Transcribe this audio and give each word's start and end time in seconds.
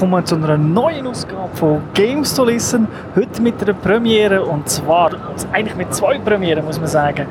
willkommen 0.00 0.24
zu 0.24 0.36
einer 0.36 0.56
neuen 0.56 1.06
Ausgabe 1.06 1.54
von 1.56 1.82
Games 1.92 2.32
to 2.32 2.42
Listen. 2.42 2.88
Heute 3.14 3.42
mit 3.42 3.60
einer 3.60 3.74
Premiere 3.74 4.42
und 4.42 4.66
zwar 4.66 5.10
eigentlich 5.52 5.76
mit 5.76 5.94
zwei 5.94 6.18
Premieren, 6.18 6.64
muss 6.64 6.78
man 6.80 6.88
sagen. 6.88 7.26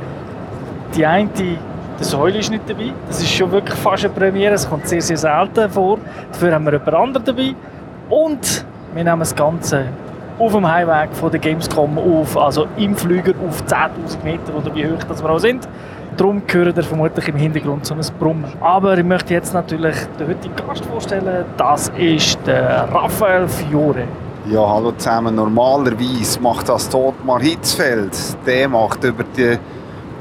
Die 0.96 1.04
eine, 1.04 1.30
der 1.30 2.06
Säule 2.06 2.38
ist 2.38 2.52
nicht 2.52 2.70
dabei. 2.70 2.94
Das 3.08 3.22
ist 3.22 3.32
schon 3.32 3.52
wirklich 3.52 3.74
fast 3.80 4.06
eine 4.06 4.14
Premiere. 4.14 4.54
Es 4.54 4.70
kommt 4.70 4.88
sehr, 4.88 5.02
sehr 5.02 5.18
selten 5.18 5.68
vor. 5.68 5.98
Dafür 6.32 6.54
haben 6.54 6.66
wir 6.66 6.74
jemand 6.74 6.94
anderen 6.94 7.26
dabei. 7.26 7.56
Und 8.08 8.66
wir 8.94 9.04
nehmen 9.04 9.20
das 9.20 9.36
Ganze 9.36 9.86
auf 10.38 10.52
dem 10.54 10.72
Heimweg 10.72 11.16
von 11.16 11.32
der 11.32 11.40
Gamescom 11.40 11.98
auf, 11.98 12.38
also 12.38 12.68
im 12.78 12.96
Flüger 12.96 13.34
auf 13.48 13.64
10.000 13.64 14.24
Meter 14.24 14.56
oder 14.56 14.76
wie 14.76 14.86
hoch 14.86 15.04
das 15.08 15.24
wir 15.24 15.30
auch 15.32 15.40
sind. 15.40 15.68
Darum 16.20 16.42
hören 16.52 16.74
ihr 16.76 16.84
vermutlich 16.84 17.30
im 17.30 17.38
Hintergrund 17.38 17.86
so 17.86 17.94
ein 17.94 18.02
Brummen. 18.20 18.52
Aber 18.60 18.98
ich 18.98 19.06
möchte 19.06 19.34
jetzt 19.34 19.54
natürlich 19.54 19.96
den 20.20 20.28
heutigen 20.28 20.54
Gast 20.54 20.84
vorstellen. 20.84 21.46
Das 21.56 21.90
ist 21.98 22.38
der 22.46 22.90
Raphael 22.92 23.48
Fiore. 23.48 24.04
Ja, 24.52 24.68
hallo 24.68 24.92
zusammen. 24.98 25.36
Normalerweise 25.36 26.42
macht 26.42 26.68
das 26.68 26.90
Totmar 26.90 27.40
Hitzfeld. 27.40 28.12
Der 28.46 28.68
macht 28.68 29.02
über 29.06 29.24
die 29.24 29.58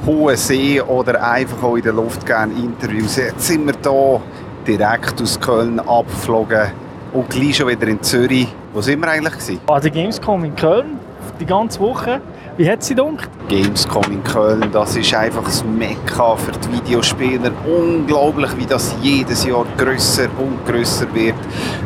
hohen 0.06 0.37
See 0.37 0.80
oder 0.80 1.20
einfach 1.20 1.61
auch 1.64 1.75
in 1.75 1.83
der 1.83 1.95
Luft 1.95 2.25
gerne 2.25 2.55
Interviews. 2.55 3.17
Jetzt 3.17 3.48
sind 3.48 3.67
wir 3.67 3.75
hier 3.83 4.78
direkt 4.78 5.20
aus 5.20 5.41
Köln 5.41 5.80
abgeflogen 5.80 6.70
und 7.12 7.28
gleich 7.28 7.56
schon 7.56 7.67
wieder 7.67 7.89
in 7.89 8.01
Zürich. 8.01 8.55
Wo 8.73 8.80
sind 8.80 9.01
wir 9.01 9.08
eigentlich? 9.08 9.58
An 9.67 9.83
der 9.83 9.91
Gamescom 9.91 10.45
in 10.45 10.55
Köln, 10.55 11.01
die 11.41 11.47
ganze 11.47 11.80
Woche. 11.80 12.20
Wie 12.59 12.69
hat 12.69 12.83
sie 12.83 12.97
gedacht? 12.97 13.31
Gamescom 13.48 14.03
in 14.11 14.25
Köln, 14.25 14.64
das 14.73 14.97
ist 14.97 15.14
einfach 15.14 15.45
das 15.45 15.64
Mekka 15.64 16.34
für 16.34 16.51
die 16.51 16.73
Videospieler. 16.73 17.53
Unglaublich, 17.64 18.51
wie 18.56 18.67
das 18.67 18.97
jedes 19.01 19.47
Jahr 19.47 19.64
grösser 19.77 20.27
und 20.41 20.67
grösser 20.67 21.06
wird. 21.14 21.36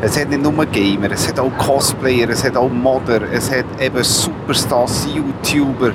Es 0.01 0.19
hat 0.19 0.31
nicht 0.31 0.43
nur 0.43 0.65
Gamer, 0.65 1.11
es 1.11 1.29
hat 1.29 1.39
auch 1.39 1.51
Cosplayer, 1.59 2.31
es 2.31 2.43
hat 2.43 2.57
auch 2.57 2.71
Modder, 2.71 3.21
es 3.31 3.51
hat 3.51 3.67
eben 3.83 4.03
Superstars, 4.03 5.07
YouTuber, 5.15 5.91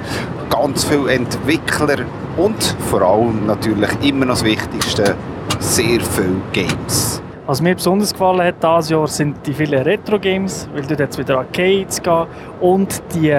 ganz 0.48 0.83
viele 0.83 1.11
Entwickler 1.11 2.05
und 2.38 2.64
vor 2.92 3.02
allem 3.02 3.48
natürlich 3.48 3.89
immer 4.03 4.25
noch 4.25 4.36
das 4.36 4.44
Wichtigste, 4.44 5.16
sehr 5.58 6.02
viele 6.02 6.36
Games. 6.53 7.20
Was 7.48 7.61
mir 7.61 7.73
besonders 7.73 8.11
gefallen 8.11 8.42
hat 8.42 8.61
dieses 8.61 8.89
Jahr 8.92 9.08
sind 9.08 9.38
die 9.48 9.53
vielen 9.53 9.81
Retro-Games, 9.81 10.70
weil 10.75 10.83
dort 10.83 11.00
jetzt 11.00 11.17
wieder 11.17 11.39
Arcades 11.39 12.00
gehen 12.03 12.28
und 12.61 13.02
die 13.16 13.33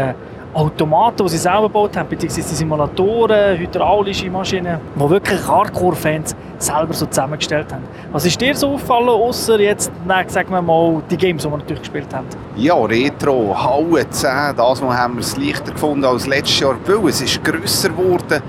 Automaten, 0.55 1.25
die 1.25 1.29
sie 1.31 1.39
selber 1.39 1.63
gebaut 1.63 1.97
haben, 1.97 2.09
beziehungsweise 2.09 2.55
Simulatoren, 2.55 3.59
hydraulische 3.59 4.31
Maschinen, 4.31 4.79
die 4.95 5.11
wirklich 5.11 5.47
Hardcore-Fans 5.47 6.35
selber 6.59 6.93
so 6.95 7.07
zusammengestellt 7.07 7.73
haben. 7.73 7.85
Was 8.13 8.25
ist 8.25 8.41
dir 8.41 8.55
so 8.55 8.71
aufgefallen, 8.75 9.09
außer 9.09 9.61
jetzt, 9.61 9.93
sagen 10.29 10.51
wir 10.51 10.63
mal, 10.63 11.03
die 11.11 11.17
Games, 11.17 11.43
die 11.43 11.51
wir 11.51 11.59
natürlich 11.59 11.83
gespielt 11.83 12.13
haben? 12.13 12.27
Ja, 12.57 12.75
Retro, 12.75 13.55
Hauen 13.63 14.11
10, 14.11 14.57
das 14.57 14.83
haben 14.83 15.15
wir 15.15 15.21
es 15.21 15.37
leichter 15.37 15.73
gefunden 15.73 16.05
als 16.05 16.27
letztes 16.27 16.61
Jahr, 16.61 16.77
weil 16.87 17.09
es 17.09 17.21
ist 17.21 17.45
grösser 17.45 17.91
geworden. 17.91 18.43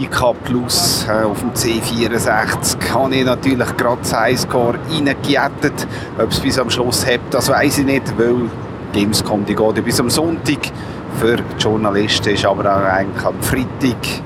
IK 0.00 0.34
Plus 0.44 1.06
äh, 1.06 1.24
auf 1.24 1.38
dem 1.40 1.52
C64 1.52 2.94
habe 2.94 3.14
ich 3.14 3.26
natürlich 3.26 3.76
gerade 3.76 3.98
das 4.00 4.14
Highscore 4.14 4.78
reingejettet. 4.90 5.86
Ob 6.18 6.30
es 6.30 6.40
bis 6.40 6.58
am 6.58 6.70
Schluss 6.70 7.06
hat, 7.06 7.20
das 7.30 7.50
weiß 7.50 7.78
ich 7.78 7.84
nicht, 7.84 8.18
weil 8.18 8.48
Gamescom 8.94 9.44
die 9.44 9.54
geht 9.54 9.84
bis 9.84 10.00
am 10.00 10.08
Sonntag. 10.08 10.58
Für 11.18 11.36
die 11.36 11.42
Journalisten 11.58 12.30
ist 12.30 12.44
aber 12.44 12.64
auch 12.64 12.84
eigentlich 12.84 13.24
am 13.24 13.40
Freitag 13.40 14.22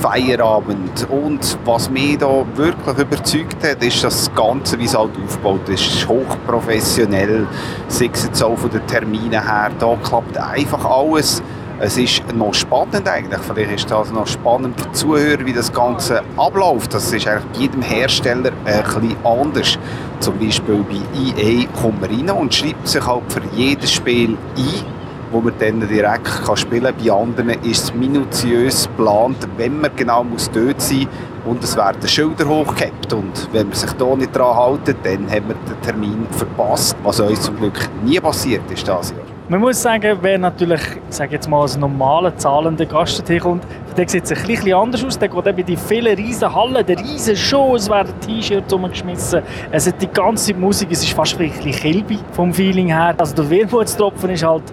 Feierabend. 0.00 1.06
Und 1.10 1.58
was 1.64 1.90
mich 1.90 2.18
da 2.18 2.44
wirklich 2.54 2.98
überzeugt 2.98 3.64
hat, 3.64 3.82
ist 3.82 4.04
das 4.04 4.30
Ganze, 4.34 4.78
wie 4.78 4.84
es 4.84 4.96
halt 4.96 5.10
aufgebaut 5.24 5.68
ist. 5.68 5.86
Ist 5.86 6.08
hochprofessionell, 6.08 7.46
sei 7.88 8.10
es 8.12 8.24
jetzt 8.24 8.42
auch 8.42 8.56
von 8.56 8.70
den 8.70 8.86
Terminen 8.86 9.30
her. 9.30 9.70
Da 9.78 9.96
klappt 10.02 10.36
einfach 10.36 10.84
alles 10.84 11.42
es 11.78 11.98
ist 11.98 12.22
noch 12.34 12.54
spannend 12.54 13.06
eigentlich. 13.06 13.40
Vielleicht 13.40 13.72
ist 13.72 13.90
das 13.90 14.10
noch 14.10 14.26
spannend 14.26 14.76
zuhören, 14.96 15.44
wie 15.44 15.52
das 15.52 15.72
Ganze 15.72 16.22
abläuft. 16.36 16.94
Das 16.94 17.12
ist 17.12 17.26
eigentlich 17.26 17.44
bei 17.52 17.58
jedem 17.58 17.82
Hersteller 17.82 18.52
ein 18.64 18.82
bisschen 18.82 19.16
anders. 19.24 19.78
Zum 20.20 20.38
Beispiel 20.38 20.84
bei 20.88 21.42
EA 21.42 21.66
kommt 21.80 22.00
man 22.00 22.10
rein 22.10 22.30
und 22.30 22.54
schreibt 22.54 22.88
sich 22.88 23.06
halt 23.06 23.30
für 23.30 23.42
jedes 23.54 23.92
Spiel 23.92 24.38
ein 24.56 24.95
wo 25.30 25.40
man 25.40 25.52
dann 25.58 25.80
direkt 25.88 26.24
kann 26.44 26.56
spielen 26.56 26.84
kann. 26.84 27.04
Bei 27.04 27.12
anderen 27.12 27.50
ist 27.62 27.84
es 27.84 27.94
minutiös 27.94 28.88
geplant, 28.88 29.36
wenn 29.56 29.80
man 29.80 29.90
genau 29.96 30.24
muss 30.24 30.50
dort 30.50 30.80
sein 30.80 31.00
muss 31.00 31.08
und 31.46 31.62
es 31.62 31.76
werden 31.76 32.06
Schilder 32.08 32.46
hochgehabt 32.46 33.12
und 33.12 33.48
wenn 33.52 33.68
man 33.68 33.76
sich 33.76 33.92
da 33.92 34.16
nicht 34.16 34.36
dran 34.36 34.56
hält, 34.56 34.96
dann 35.04 35.30
haben 35.30 35.48
wir 35.48 35.54
den 35.54 35.80
Termin 35.82 36.26
verpasst, 36.30 36.96
was 37.02 37.20
uns 37.20 37.42
zum 37.42 37.56
Glück 37.56 37.78
nie 38.04 38.18
passiert 38.18 38.62
ist 38.70 38.86
dieses 38.86 39.10
Jahr. 39.10 39.20
Man 39.48 39.60
muss 39.60 39.80
sagen, 39.80 40.18
wer 40.22 40.38
natürlich, 40.38 40.80
sage 41.08 41.34
jetzt 41.34 41.48
mal, 41.48 41.62
als 41.62 41.76
normaler 41.76 42.36
zahlender 42.36 42.84
Gast 42.84 43.28
herkommt, 43.28 43.62
der 43.96 44.08
sieht 44.08 44.24
es 44.24 44.32
ein 44.32 44.44
bisschen 44.44 44.74
anders 44.74 45.04
aus. 45.04 45.16
Der 45.20 45.28
geht 45.28 45.46
eben 45.46 45.64
die 45.64 45.76
vielen 45.76 46.16
riesen 46.16 46.52
Hallen, 46.52 46.84
der 46.84 46.98
riesen 46.98 47.36
Show, 47.36 47.76
es 47.76 47.88
werden 47.88 48.12
T-Shirts 48.26 48.72
umgeschmissen, 48.72 49.42
es 49.70 49.86
hat 49.86 50.02
die 50.02 50.08
ganze 50.08 50.52
Musik, 50.52 50.88
es 50.90 51.04
ist 51.04 51.12
fast 51.12 51.40
ein 51.40 51.48
bisschen 51.48 51.70
Kilby 51.70 52.18
vom 52.32 52.52
Feeling 52.52 52.88
her. 52.88 53.14
Also 53.16 53.36
der 53.36 53.48
Wermutstropfen 53.48 54.30
ist 54.30 54.42
halt, 54.42 54.64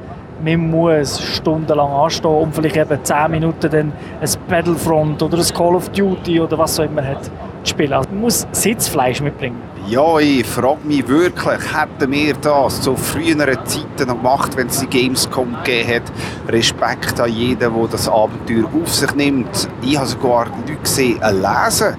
man 0.44 0.70
muss 0.70 1.22
stundenlang 1.22 1.92
anstehen 1.92 2.32
und 2.32 2.54
vielleicht 2.54 2.76
eben 2.76 3.04
10 3.04 3.32
Minuten 3.32 3.70
dann 3.70 3.94
ein 4.22 4.30
Battlefront 4.48 5.22
oder 5.22 5.38
ein 5.38 5.54
Call 5.54 5.76
of 5.76 5.90
Duty 5.90 6.42
oder 6.42 6.58
was 6.58 6.80
auch 6.80 6.86
immer 6.86 7.04
hat 7.04 7.24
zu 7.24 7.32
spielen. 7.64 7.94
Also 7.94 8.10
man 8.10 8.22
muss 8.22 8.48
Sitzfleisch 8.52 9.22
mitbringen. 9.22 9.62
Ja, 9.88 10.18
ich 10.20 10.46
frage 10.46 10.86
mich 10.86 11.08
wirklich, 11.08 11.60
hätten 11.74 12.12
wir 12.12 12.34
das 12.36 12.82
zu 12.82 12.96
früheren 12.96 13.58
Zeiten 13.66 14.08
noch 14.08 14.18
gemacht, 14.18 14.56
wenn 14.56 14.68
es 14.68 14.80
die 14.80 14.88
Gamescom 14.88 15.58
gegeben 15.64 15.96
hat? 15.96 16.52
Respekt 16.52 17.20
an 17.20 17.32
jeden, 17.32 17.60
der 17.60 17.88
das 17.92 18.08
Abenteuer 18.08 18.66
auf 18.82 18.94
sich 18.94 19.14
nimmt. 19.16 19.68
Ich 19.82 19.98
habe 19.98 20.08
sogar 20.08 20.48
Leute 20.48 20.80
gesehen, 20.82 21.20
lesen 21.22 21.98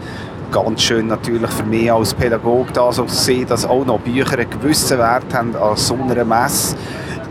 ganz 0.50 0.82
schön 0.82 1.08
natürlich 1.08 1.50
für 1.50 1.64
mich 1.64 1.92
als 1.92 2.14
Pädagoge 2.14 2.72
da 2.72 2.92
so 2.92 3.04
zu 3.06 3.16
sehen, 3.16 3.46
dass 3.48 3.66
auch 3.66 3.84
noch 3.84 3.98
Bücher 3.98 4.38
einen 4.38 4.48
gewissen 4.48 4.98
Wert 4.98 5.34
haben 5.34 5.56
an 5.56 5.76
so 5.76 5.94
einer 5.94 6.24
Messe. 6.24 6.76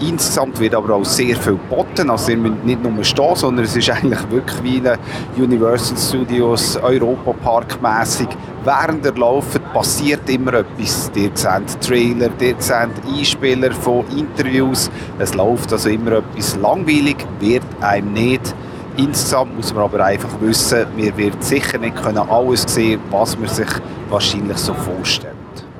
Insgesamt 0.07 0.59
wird 0.59 0.75
aber 0.75 0.95
auch 0.95 1.05
sehr 1.05 1.35
viel 1.37 1.53
geboten. 1.53 2.09
Also 2.09 2.31
ihr 2.31 2.37
müsst 2.37 2.65
nicht 2.65 2.83
nur 2.83 3.03
stehen, 3.03 3.35
sondern 3.35 3.63
es 3.63 3.75
ist 3.75 3.89
eigentlich 3.89 4.29
wirklich 4.29 4.63
wie 4.63 4.77
eine 4.79 4.97
Universal 5.37 5.97
Studios 5.97 6.77
Europa 6.77 7.31
Park 7.41 7.81
mäßig. 7.81 8.27
Während 8.65 9.05
der 9.05 9.13
Laufen 9.13 9.61
passiert 9.73 10.29
immer 10.29 10.55
etwas. 10.55 11.09
Ihr 11.15 11.31
seht 11.33 11.81
Trailer, 11.81 12.29
ihr 12.39 12.55
seht 12.57 12.91
Einspieler 13.07 13.71
von 13.71 14.05
Interviews. 14.17 14.91
Es 15.19 15.33
läuft 15.33 15.71
also 15.71 15.89
immer 15.89 16.13
etwas 16.13 16.57
langweilig, 16.57 17.17
wird 17.39 17.63
einem 17.79 18.13
nicht. 18.13 18.53
Insgesamt 18.97 19.55
muss 19.55 19.73
man 19.73 19.85
aber 19.85 20.03
einfach 20.03 20.29
wissen, 20.41 20.85
wir 20.97 21.15
werden 21.17 21.41
sicher 21.41 21.77
nicht 21.77 21.95
können 21.95 22.29
alles 22.29 22.63
sehen, 22.67 22.99
was 23.09 23.37
man 23.39 23.47
sich 23.47 23.69
wahrscheinlich 24.09 24.57
so 24.57 24.73
vorstellt. 24.73 25.32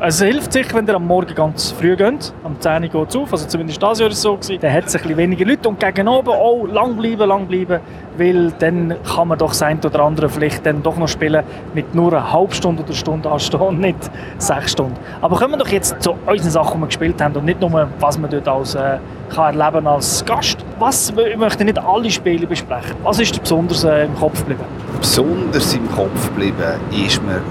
Es 0.06 0.22
hilft 0.22 0.52
sich, 0.52 0.74
wenn 0.74 0.86
ihr 0.86 0.96
am 0.96 1.08
Morgen 1.08 1.34
ganz 1.34 1.72
früh 1.72 1.96
geht. 1.96 2.34
Am 2.44 2.60
10 2.60 2.84
Uhr 2.94 3.06
geht 3.06 3.16
auf, 3.16 3.32
also 3.32 3.48
zumindest 3.48 3.82
das 3.82 4.00
Jahr 4.00 4.10
war 4.10 4.12
es 4.12 4.22
so. 4.22 4.36
Gewesen. 4.36 4.58
Dann 4.60 4.74
hat 4.74 4.88
es 4.88 4.96
ein 4.98 5.02
bisschen 5.02 5.16
weniger 5.16 5.46
Leute 5.46 5.70
und 5.70 5.80
gegen 5.80 6.10
oben 6.10 6.28
auch 6.28 6.66
lang 6.66 6.98
bleiben, 6.98 7.26
lang 7.26 7.48
bleiben, 7.48 7.80
weil 8.18 8.52
dann 8.60 8.96
kann 9.06 9.30
man 9.30 9.38
doch 9.38 9.52
das 9.52 9.62
eine 9.62 9.80
oder 9.80 10.02
andere 10.02 10.28
vielleicht 10.28 10.66
dann 10.66 10.84
doch 10.84 10.98
noch 10.98 11.08
spielen 11.08 11.46
mit 11.74 11.96
nur 11.96 12.12
einer 12.12 12.34
halben 12.34 12.52
Stunde 12.52 12.84
oder 12.84 12.92
Stunde 12.92 13.32
anstehen 13.32 13.62
und 13.62 13.80
nicht 13.80 14.12
sechs 14.40 14.74
Stunden. 14.74 14.98
Aber 15.22 15.38
kommen 15.38 15.54
wir 15.54 15.60
doch 15.60 15.70
jetzt 15.70 15.96
zu 16.04 16.18
unseren 16.26 16.52
Sachen, 16.52 16.74
die 16.74 16.82
wir 16.82 16.88
gespielt 16.88 17.22
haben 17.22 17.38
und 17.38 17.46
nicht 17.46 17.62
nur, 17.62 17.88
was 18.02 18.18
man 18.18 18.30
dort 18.30 18.48
als, 18.50 18.76
äh, 18.76 18.98
kann 19.34 19.58
erleben 19.58 19.88
als 19.88 20.26
Gast. 20.26 20.58
Was, 20.80 21.12
ich 21.12 21.38
möchte 21.38 21.64
nicht 21.64 21.80
alle 21.80 22.10
Spiele 22.10 22.46
besprechen. 22.46 22.98
Was 23.04 23.22
ist 23.22 23.40
besonders 23.40 23.86
äh, 23.86 24.04
im 24.04 24.16
Kopf 24.16 24.40
geblieben? 24.40 24.66
Besonders 25.00 25.74
im 25.74 25.90
Kopf 25.94 26.28
geblieben 26.28 26.58
ist 26.92 27.24
mir 27.24 27.42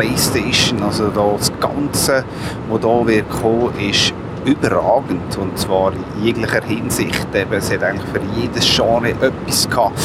Playstation, 0.00 0.82
also 0.82 1.08
das 1.08 1.52
Ganze, 1.60 2.24
was 2.70 2.80
hier 2.80 3.06
wird 3.06 3.28
kommen, 3.28 3.70
ist 3.78 4.14
überragend 4.46 5.36
und 5.36 5.58
zwar 5.58 5.92
in 5.92 6.24
jeglicher 6.24 6.62
Hinsicht. 6.62 7.26
Eben, 7.34 7.52
es 7.52 7.70
hat 7.70 7.82
eigentlich 7.82 8.08
für 8.10 8.40
jedes 8.40 8.64
Genre 8.74 9.10
etwas 9.10 9.68
gehabt. 9.68 10.00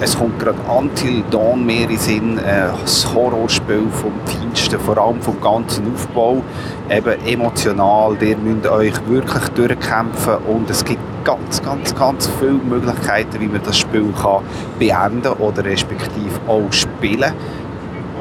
Es 0.00 0.16
kommt 0.16 0.38
gerade 0.38 0.58
Until 0.68 1.24
Dawn 1.28 1.66
mehr 1.66 1.90
in 1.90 1.98
Sinn, 1.98 2.38
äh, 2.38 2.68
das 2.82 3.12
Horrorspiel 3.12 3.88
vom 3.90 4.12
Feinsten, 4.26 4.78
vor 4.78 4.96
allem 4.96 5.20
vom 5.20 5.40
ganzen 5.40 5.92
Aufbau. 5.92 6.42
Eben 6.88 7.26
emotional, 7.26 8.16
ihr 8.20 8.36
müsst 8.36 8.68
euch 8.68 8.94
wirklich 9.08 9.48
durchkämpfen 9.56 10.36
und 10.46 10.70
es 10.70 10.84
gibt 10.84 11.00
ganz, 11.24 11.60
ganz, 11.62 11.94
ganz 11.94 12.30
viele 12.38 12.52
Möglichkeiten, 12.52 13.40
wie 13.40 13.46
man 13.46 13.62
das 13.64 13.78
Spiel 13.78 14.12
kann 14.20 14.42
beenden 14.78 15.32
oder 15.34 15.64
respektive 15.64 16.40
auch 16.46 16.72
spielen 16.72 17.20
kann. 17.20 17.61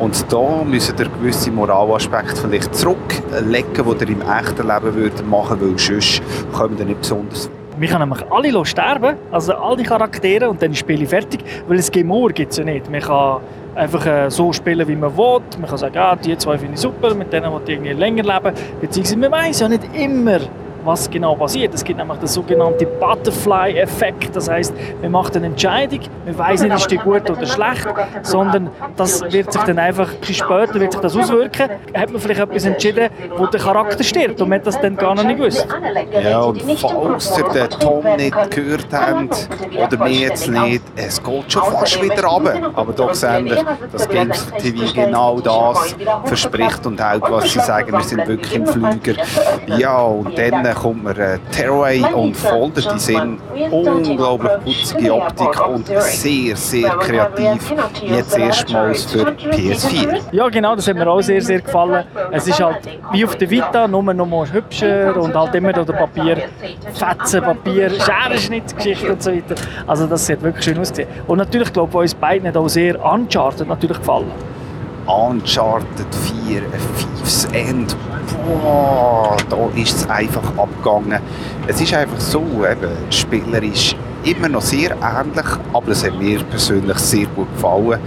Und 0.01 0.33
da 0.33 0.63
müssen 0.63 0.97
ihr 0.97 1.07
gewisse 1.07 1.51
Moralaspekte 1.51 2.35
vielleicht 2.35 2.73
zurücklegen, 2.73 3.97
die 3.99 4.03
ihr 4.03 4.09
im 4.09 4.21
echten 4.21 4.67
Leben 4.67 4.95
würdet 4.95 5.29
machen 5.29 5.61
würdet, 5.61 5.89
weil 5.89 6.01
sonst 6.01 6.23
kommen 6.51 6.75
ihr 6.79 6.85
nicht 6.85 7.01
besonders 7.01 7.51
wir 7.77 7.87
können 7.87 8.09
nämlich 8.09 8.31
alle 8.31 8.65
sterben, 8.65 9.15
also 9.31 9.53
all 9.53 9.75
die 9.75 9.83
Charaktere, 9.83 10.47
und 10.47 10.61
dann 10.61 10.71
ist 10.71 10.81
das 10.81 10.89
Spiel 10.91 11.07
fertig, 11.07 11.43
weil 11.67 11.79
es 11.79 11.89
Over 11.91 12.31
gibt 12.31 12.51
es 12.51 12.57
ja 12.59 12.63
nicht. 12.63 12.91
Man 12.91 13.01
kann 13.01 13.41
einfach 13.73 14.05
äh, 14.05 14.29
so 14.29 14.53
spielen, 14.53 14.87
wie 14.87 14.95
man 14.95 15.17
will. 15.17 15.41
Man 15.59 15.67
kann 15.67 15.77
sagen, 15.79 15.97
ah, 15.97 16.15
die 16.15 16.37
zwei 16.37 16.59
finde 16.59 16.75
ich 16.75 16.79
super, 16.79 17.15
mit 17.15 17.33
denen 17.33 17.51
will 17.51 17.61
ich 17.65 17.71
irgendwie 17.71 17.93
länger 17.93 18.21
leben. 18.21 18.55
Beziehungsweise 18.79 19.17
man 19.17 19.31
weiß 19.31 19.61
ja 19.61 19.69
nicht 19.69 19.83
immer, 19.95 20.39
was 20.83 21.09
genau 21.09 21.35
passiert. 21.35 21.73
Es 21.73 21.83
gibt 21.83 21.99
nämlich 21.99 22.19
den 22.19 22.27
sogenannten 22.27 22.87
Butterfly-Effekt. 22.99 24.35
Das 24.35 24.49
heißt, 24.49 24.73
man 25.01 25.11
macht 25.11 25.35
eine 25.35 25.47
Entscheidung, 25.47 25.99
man 26.25 26.37
weiß 26.37 26.61
nicht, 26.61 26.75
ist 26.75 26.91
die 26.91 26.97
gut 26.97 27.29
oder 27.29 27.45
schlecht, 27.45 27.87
sondern 28.23 28.69
das 28.95 29.21
wird 29.31 29.51
sich 29.51 29.61
dann 29.63 29.79
einfach, 29.79 30.11
ein 30.11 30.19
bisschen 30.19 30.35
später 30.35 30.79
wird 30.79 30.93
sich 30.93 31.01
das 31.01 31.15
auswirken. 31.15 31.69
Hat 31.93 32.11
man 32.11 32.21
vielleicht 32.21 32.41
etwas 32.41 32.65
entschieden, 32.65 33.09
wo 33.37 33.45
der 33.47 33.59
Charakter 33.59 34.03
stirbt 34.03 34.41
und 34.41 34.49
man 34.49 34.59
hat 34.59 34.67
das 34.67 34.79
dann 34.81 34.95
gar 34.95 35.15
noch 35.15 35.23
nicht 35.23 35.37
gewusst. 35.37 35.67
Ja, 36.23 36.41
und 36.41 36.61
falls 36.61 37.37
ihr 37.37 37.49
den 37.49 37.69
Tom 37.69 38.03
nicht 38.17 38.51
gehört 38.51 38.87
habt, 38.91 39.49
oder 39.75 40.03
mir 40.03 40.11
jetzt 40.11 40.47
nicht, 40.47 40.83
es 40.95 41.21
geht 41.21 41.51
schon 41.51 41.63
fast 41.63 42.01
wieder 42.01 42.23
runter. 42.23 42.71
Aber 42.73 42.93
doch 42.93 43.13
sehen 43.13 43.45
wir, 43.45 43.63
dass 43.91 44.07
Games 44.07 44.47
TV 44.57 44.93
genau 44.93 45.39
das 45.39 45.95
verspricht 46.25 46.85
und 46.85 47.01
hält, 47.01 47.23
was 47.23 47.51
sie 47.51 47.59
sagen, 47.59 47.91
wir 47.91 48.03
sind 48.03 48.27
wirklich 48.27 48.55
im 48.55 48.65
Flüger. 48.65 49.21
Ja, 49.77 50.01
und 50.01 50.37
dann 50.37 50.63
kommt 50.73 51.03
mir 51.03 51.17
äh, 51.17 51.39
Terraway 51.51 52.03
und 52.13 52.35
Folder, 52.35 52.81
die 52.93 52.99
sind 52.99 53.39
unglaublich 53.69 54.51
putzige 54.63 55.13
Optik 55.13 55.67
und 55.67 55.87
sehr, 55.87 56.55
sehr 56.55 56.89
kreativ. 56.91 57.73
Jetzt 58.03 58.37
erstmals 58.37 59.05
für 59.05 59.23
PS4. 59.23 60.19
Ja, 60.31 60.49
genau, 60.49 60.75
das 60.75 60.87
hat 60.87 60.95
mir 60.95 61.07
auch 61.07 61.21
sehr, 61.21 61.41
sehr 61.41 61.61
gefallen. 61.61 62.05
Es 62.31 62.47
ist 62.47 62.59
halt 62.59 62.79
wie 63.11 63.25
auf 63.25 63.35
der 63.35 63.49
Vita, 63.49 63.87
nur 63.87 64.13
noch 64.13 64.25
mal 64.25 64.51
hübscher 64.51 65.15
und 65.17 65.33
halt 65.35 65.55
immer 65.55 65.71
noch 65.71 65.85
der 65.85 65.93
Papier, 65.93 66.37
Fetzen, 66.93 67.41
Papier, 67.41 67.89
Scherenschnittgeschichte 67.89 69.11
und 69.11 69.23
so 69.23 69.31
weiter. 69.31 69.55
Also 69.87 70.07
das 70.07 70.25
sieht 70.25 70.41
wirklich 70.41 70.65
schön 70.65 70.77
ausgesehen. 70.77 71.09
Und 71.27 71.37
natürlich, 71.37 71.71
glaube 71.71 71.89
ich, 71.91 71.95
uns 71.95 72.15
beiden 72.15 72.47
hat 72.47 72.57
auch 72.57 72.67
sehr 72.67 73.03
Uncharted 73.03 73.67
natürlich 73.67 73.97
gefallen. 73.97 74.31
Uncharted 75.07 76.13
4, 76.45 76.61
Thieves 76.97 77.45
End, 77.53 77.95
boah, 78.45 79.35
da 79.49 79.69
ist 79.75 79.97
es 79.97 80.09
einfach 80.09 80.43
abgegangen. 80.57 81.19
Es 81.67 81.81
ist 81.81 81.93
einfach 81.93 82.19
so, 82.19 82.41
eben, 82.41 82.91
spielerisch 83.09 83.95
immer 84.23 84.49
noch 84.49 84.61
sehr 84.61 84.91
ähnlich, 84.91 85.45
aber 85.73 85.91
es 85.91 86.05
hat 86.05 86.17
mir 86.17 86.43
persönlich 86.43 86.97
sehr 86.99 87.25
gut 87.27 87.47
gefallen. 87.55 87.99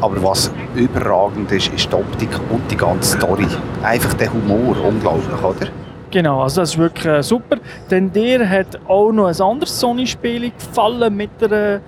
Aber 0.00 0.22
was 0.22 0.50
überragend 0.74 1.52
ist, 1.52 1.72
ist 1.72 1.90
die 1.92 1.94
Optik 1.94 2.30
und 2.50 2.68
die 2.70 2.76
ganze 2.76 3.16
Story. 3.16 3.46
Einfach 3.84 4.14
der 4.14 4.32
Humor, 4.32 4.76
unglaublich, 4.84 5.42
oder? 5.42 5.68
Genau, 6.10 6.42
also 6.42 6.60
das 6.60 6.70
ist 6.70 6.78
wirklich 6.78 7.06
äh, 7.06 7.22
super. 7.22 7.56
Denn 7.90 8.12
dir 8.12 8.48
hat 8.48 8.78
auch 8.88 9.12
noch 9.12 9.28
ein 9.28 9.40
anderes 9.40 9.78
Sony-Spiel 9.78 10.50
gefallen 10.50 11.16
mit 11.16 11.30
einer 11.40 11.80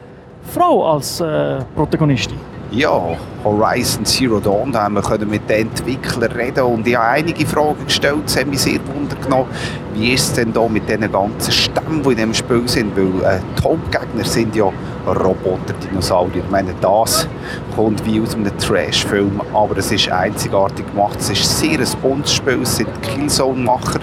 Frau 0.52 0.93
als 0.93 1.20
äh, 1.20 1.58
Protagonistin. 1.75 2.34
Ja, 2.76 3.17
Horizon 3.44 4.05
Zero 4.05 4.41
Dawn, 4.41 4.73
da 4.73 4.82
haben 4.82 4.97
wir 4.97 5.26
mit 5.26 5.49
den 5.49 5.69
Entwicklern 5.69 6.32
reden 6.32 6.65
und 6.65 6.85
ich 6.85 6.97
habe 6.97 7.06
einige 7.06 7.47
Fragen 7.47 7.85
gestellt, 7.85 8.23
das 8.25 8.37
hat 8.37 8.49
mich 8.49 8.62
sehr 8.62 8.81
wundern 8.93 9.21
genommen, 9.21 9.49
wie 9.94 10.12
ist 10.12 10.31
es 10.31 10.32
denn 10.32 10.53
da 10.53 10.67
mit 10.67 10.88
diesen 10.88 11.12
ganzen 11.12 11.53
Stämmen, 11.53 12.03
die 12.03 12.09
in 12.09 12.17
diesem 12.17 12.35
Spiel 12.35 12.67
sind, 12.67 12.97
weil 12.97 13.37
äh, 13.37 13.38
die 13.56 13.62
Hauptgegner 13.62 14.25
sind 14.25 14.56
ja 14.56 14.73
Roboter, 15.06 15.73
Dinosaurier. 15.85 16.43
Ich 16.43 16.50
meine, 16.50 16.75
das 16.81 17.29
kommt 17.76 18.05
wie 18.06 18.21
aus 18.21 18.35
einem 18.35 18.59
Trash-Film, 18.59 19.41
aber 19.53 19.79
es 19.79 19.93
ist 19.93 20.11
einzigartig 20.11 20.85
gemacht. 20.91 21.19
Es 21.21 21.31
ist 21.31 21.61
sehr 21.61 21.79
ein 21.79 21.87
buntes 22.03 22.32
Spiel. 22.32 22.62
Es 22.62 22.76
sind 22.76 22.88
Killzone-Macher, 23.03 24.00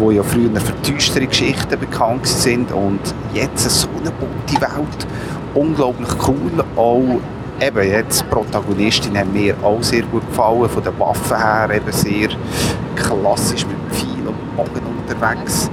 die 0.00 0.14
ja 0.14 0.22
früher 0.24 0.60
für 0.60 0.72
düstere 0.90 1.26
Geschichten 1.26 1.78
bekannt 1.78 2.26
sind 2.26 2.72
und 2.72 3.00
jetzt 3.32 3.70
so 3.70 3.88
eine 4.00 4.10
bunte 4.10 4.60
Welt. 4.60 5.06
Unglaublich 5.54 6.08
cool. 6.26 6.64
Auch 6.76 7.20
eben 7.60 7.88
jetzt 7.88 8.22
die 8.22 8.26
Protagonistin 8.26 9.18
haben 9.18 9.32
mir 9.32 9.54
auch 9.62 9.82
sehr 9.82 10.02
gut 10.02 10.26
gefallen, 10.28 10.68
von 10.68 10.82
den 10.82 10.98
Waffen 10.98 11.36
her 11.36 11.70
eben 11.74 11.92
sehr 11.92 12.28
klassisch 12.96 13.66
mit 13.66 13.76
Pfeil 13.92 14.26
und 14.26 14.56
Bogen 14.56 14.82
unterwegs. 14.86 15.70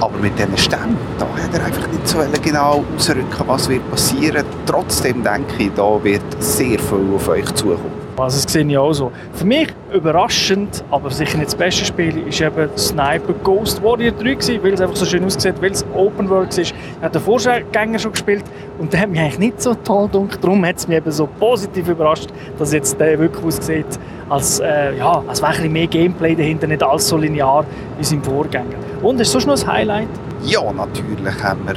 Aber 0.00 0.16
mit 0.18 0.38
diesen 0.38 0.56
Stämmen, 0.56 0.96
da 1.18 1.26
hat 1.26 1.52
er 1.52 1.66
einfach 1.66 1.88
nicht 1.88 2.06
so 2.06 2.18
genau 2.42 2.84
ausrücken, 2.96 3.44
was 3.46 3.68
wird 3.68 3.90
passieren. 3.90 4.44
Trotzdem 4.64 5.24
denke 5.24 5.54
ich, 5.58 5.70
da 5.74 6.02
wird 6.02 6.22
sehr 6.38 6.78
viel 6.78 7.14
auf 7.14 7.28
euch 7.28 7.52
zukommen. 7.54 8.07
Also 8.18 8.42
das 8.42 8.52
sehe 8.52 8.66
ich 8.66 8.76
auch 8.76 8.92
so. 8.92 9.12
Für 9.32 9.44
mich 9.44 9.68
überraschend, 9.92 10.84
aber 10.90 11.10
sicher 11.10 11.38
nicht 11.38 11.48
das 11.48 11.54
beste 11.54 11.84
Spiel, 11.84 12.26
ist 12.26 12.40
eben 12.40 12.68
Sniper 12.76 13.32
Ghost 13.44 13.82
Warrior 13.82 14.12
3 14.12 14.34
gewesen, 14.34 14.62
weil 14.62 14.74
es 14.74 14.80
einfach 14.80 14.96
so 14.96 15.04
schön 15.04 15.24
aussieht, 15.24 15.54
weil 15.60 15.72
es 15.72 15.84
Open 15.94 16.28
World 16.28 16.56
ist. 16.58 16.72
Ich 16.72 16.74
habe 17.02 17.10
den 17.10 17.22
Vorgänger 17.22 17.98
schon 17.98 18.12
gespielt 18.12 18.44
und 18.78 18.92
der 18.92 19.00
hat 19.00 19.10
mich 19.10 19.20
eigentlich 19.20 19.38
nicht 19.38 19.62
so 19.62 19.74
toll 19.74 20.08
gedacht. 20.08 20.42
Darum 20.42 20.64
hat 20.66 20.76
es 20.76 20.88
mich 20.88 20.98
eben 20.98 21.10
so 21.10 21.26
positiv 21.26 21.88
überrascht, 21.88 22.28
dass 22.58 22.72
jetzt 22.72 22.98
der 23.00 23.18
wirklich 23.18 23.44
aussieht, 23.44 23.86
als, 24.28 24.60
äh, 24.60 24.96
ja, 24.96 25.22
als 25.26 25.40
wäre 25.40 25.62
ein 25.62 25.72
mehr 25.72 25.86
Gameplay 25.86 26.34
dahinter, 26.34 26.66
nicht 26.66 26.82
alles 26.82 27.08
so 27.08 27.16
linear 27.16 27.64
wie 27.98 28.04
sein 28.04 28.22
Vorgänger. 28.22 28.76
Und 29.02 29.20
ist 29.20 29.32
sonst 29.32 29.46
noch 29.46 29.60
ein 29.60 29.66
Highlight? 29.66 30.08
Ja, 30.44 30.60
natürlich 30.72 31.42
haben 31.42 31.66
wir 31.66 31.74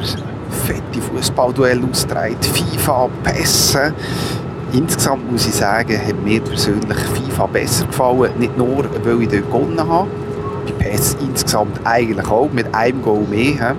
fette 0.51 1.01
Fußballduell 1.01 1.81
ausgetragen, 1.89 2.35
FIFA, 2.41 3.09
Pässe. 3.23 3.93
Insgesamt 4.73 5.29
muss 5.29 5.45
ich 5.47 5.53
sagen, 5.53 5.99
hat 5.99 6.23
mir 6.23 6.39
persönlich 6.39 6.97
FIFA 6.97 7.45
besser 7.47 7.85
gefallen. 7.87 8.31
Nicht 8.39 8.57
nur, 8.57 8.85
weil 9.03 9.21
ich 9.21 9.27
dort 9.27 9.47
gewonnen 9.47 9.85
habe. 9.85 10.07
Bei 10.65 10.85
PES 10.85 11.17
insgesamt 11.19 11.77
eigentlich 11.83 12.29
auch, 12.29 12.49
mit 12.53 12.73
einem 12.73 13.01
Goal 13.01 13.25
mehr. 13.29 13.75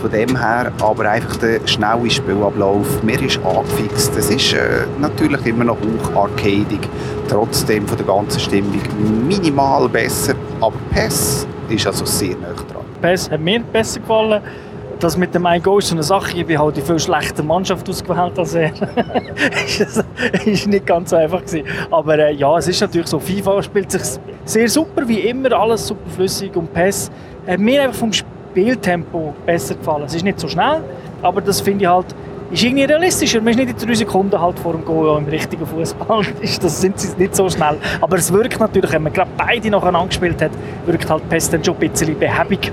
Von 0.00 0.10
dem 0.10 0.38
her, 0.38 0.72
aber 0.80 1.10
einfach 1.10 1.36
der 1.36 1.60
schnelle 1.66 2.08
Spielablauf, 2.08 3.02
mir 3.02 3.20
ist 3.20 3.38
angefixt. 3.44 4.16
Es 4.16 4.30
ist 4.30 4.54
äh, 4.54 4.86
natürlich 4.98 5.44
immer 5.44 5.64
noch 5.64 5.76
hoch 5.76 6.16
arcadig, 6.16 6.88
trotzdem 7.28 7.86
von 7.86 7.98
der 7.98 8.06
ganzen 8.06 8.40
Stimmung 8.40 8.80
minimal 9.28 9.90
besser, 9.90 10.32
aber 10.62 10.76
PES 10.90 11.46
ist 11.68 11.86
also 11.86 12.06
sehr 12.06 12.34
nah 12.36 12.54
dran. 12.54 12.86
PES 13.02 13.30
hat 13.30 13.40
mir 13.40 13.60
besser 13.60 14.00
gefallen 14.00 14.40
das 15.00 15.16
mit 15.16 15.34
dem 15.34 15.46
ein 15.46 15.62
Goal 15.62 15.78
ist 15.78 15.88
so 15.88 15.94
eine 15.94 16.02
Sache. 16.02 16.36
Ich 16.36 16.46
bin 16.46 16.58
halt 16.58 16.76
die 16.76 16.82
viel 16.82 16.98
schlechter 16.98 17.42
Mannschaft 17.42 17.88
ausgewählt 17.88 18.38
als 18.38 18.54
er. 18.54 18.70
das 19.78 20.04
ist 20.44 20.66
nicht 20.66 20.86
ganz 20.86 21.10
so 21.10 21.16
einfach 21.16 21.40
gewesen. 21.40 21.66
Aber 21.90 22.18
äh, 22.18 22.34
ja, 22.34 22.56
es 22.58 22.68
ist 22.68 22.80
natürlich 22.80 23.08
so. 23.08 23.18
FIFA 23.18 23.62
spielt 23.62 23.90
sich 23.90 24.02
sehr 24.44 24.68
super, 24.68 25.06
wie 25.08 25.20
immer, 25.20 25.52
alles 25.52 25.86
super 25.86 26.08
flüssig 26.10 26.54
und 26.54 26.72
PES 26.72 27.10
hat 27.46 27.58
mir 27.58 27.82
einfach 27.82 27.98
vom 27.98 28.12
Spieltempo 28.12 29.34
besser 29.46 29.74
gefallen. 29.74 30.04
Es 30.04 30.14
ist 30.14 30.24
nicht 30.24 30.38
so 30.38 30.48
schnell, 30.48 30.82
aber 31.22 31.40
das 31.40 31.60
finde 31.60 31.84
ich 31.84 31.90
halt 31.90 32.14
ist 32.50 32.64
irgendwie 32.64 32.82
realistischer. 32.84 33.40
Man 33.40 33.50
ist 33.50 33.56
nicht 33.58 33.80
in 33.80 33.88
drei 33.88 33.94
Sekunden 33.94 34.40
halt 34.40 34.58
vor 34.58 34.72
dem 34.72 34.84
Goal 34.84 35.18
im 35.18 35.26
richtigen 35.26 35.64
Fußball. 35.64 36.26
Das 36.60 36.80
sind 36.80 36.98
sie 36.98 37.16
nicht 37.16 37.36
so 37.36 37.48
schnell. 37.48 37.78
Aber 38.00 38.16
es 38.16 38.32
wirkt 38.32 38.58
natürlich, 38.58 38.92
wenn 38.92 39.04
man 39.04 39.12
gerade 39.12 39.30
beide 39.36 39.70
nacheinander 39.70 40.08
gespielt 40.08 40.42
hat, 40.42 40.50
wirkt 40.84 41.08
halt 41.08 41.28
PES 41.28 41.50
dann 41.50 41.64
schon 41.64 41.76
ein 41.76 41.90
bisschen 41.90 42.18
behäbig 42.18 42.72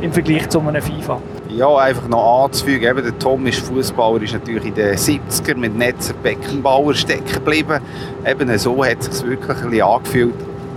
im 0.00 0.12
Vergleich 0.12 0.48
zu 0.48 0.60
einem 0.60 0.80
FIFA. 0.80 1.20
Ja, 1.58 1.76
einfach 1.76 2.06
noch 2.06 2.44
anzufügen, 2.44 2.84
eben, 2.84 3.02
der 3.02 3.18
Tom 3.18 3.44
ist 3.48 3.58
Fußballer, 3.58 4.22
ist 4.22 4.32
natürlich 4.32 4.66
in 4.66 4.74
den 4.74 4.96
70er 4.96 5.56
mit 5.56 5.76
Netzer 5.76 6.14
Beckenbauer 6.14 6.94
stecken 6.94 7.32
geblieben. 7.32 7.80
Eben 8.24 8.58
so 8.58 8.84
hat 8.84 9.00
es 9.00 9.18
sich 9.18 9.26
wirklich 9.26 9.58
ein 9.58 9.70
bisschen 9.70 9.82
angefühlt. 9.88 10.34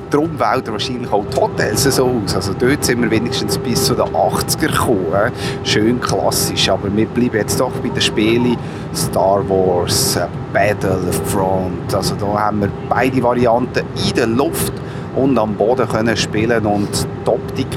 Darum 0.09 0.39
wählt 0.39 0.65
er 0.65 0.71
wahrscheinlich 0.71 1.11
auch 1.11 1.23
die 1.31 1.39
Hotels 1.39 1.83
so 1.83 2.07
aus. 2.25 2.35
Also 2.35 2.55
dort 2.57 2.83
sind 2.83 2.99
wir 2.99 3.11
wenigstens 3.11 3.59
bis 3.59 3.85
zu 3.85 3.93
den 3.93 4.05
80er 4.05 4.71
gekommen. 4.71 5.31
Schön 5.63 6.01
klassisch, 6.01 6.67
aber 6.67 6.91
wir 6.97 7.05
bleiben 7.05 7.37
jetzt 7.37 7.59
doch 7.59 7.73
bei 7.73 7.89
den 7.89 8.01
Spielen 8.01 8.57
Star 8.95 9.47
Wars, 9.47 10.15
äh, 10.15 10.25
Battlefront. 10.51 11.93
Also 11.93 12.15
da 12.15 12.25
haben 12.25 12.61
wir 12.61 12.69
beide 12.89 13.21
Varianten 13.21 13.83
in 14.03 14.15
der 14.15 14.25
Luft 14.25 14.73
und 15.15 15.37
am 15.37 15.53
Boden 15.53 15.87
können 15.87 16.17
spielen 16.17 16.65
und 16.65 17.07
die 17.23 17.29
Optik 17.29 17.67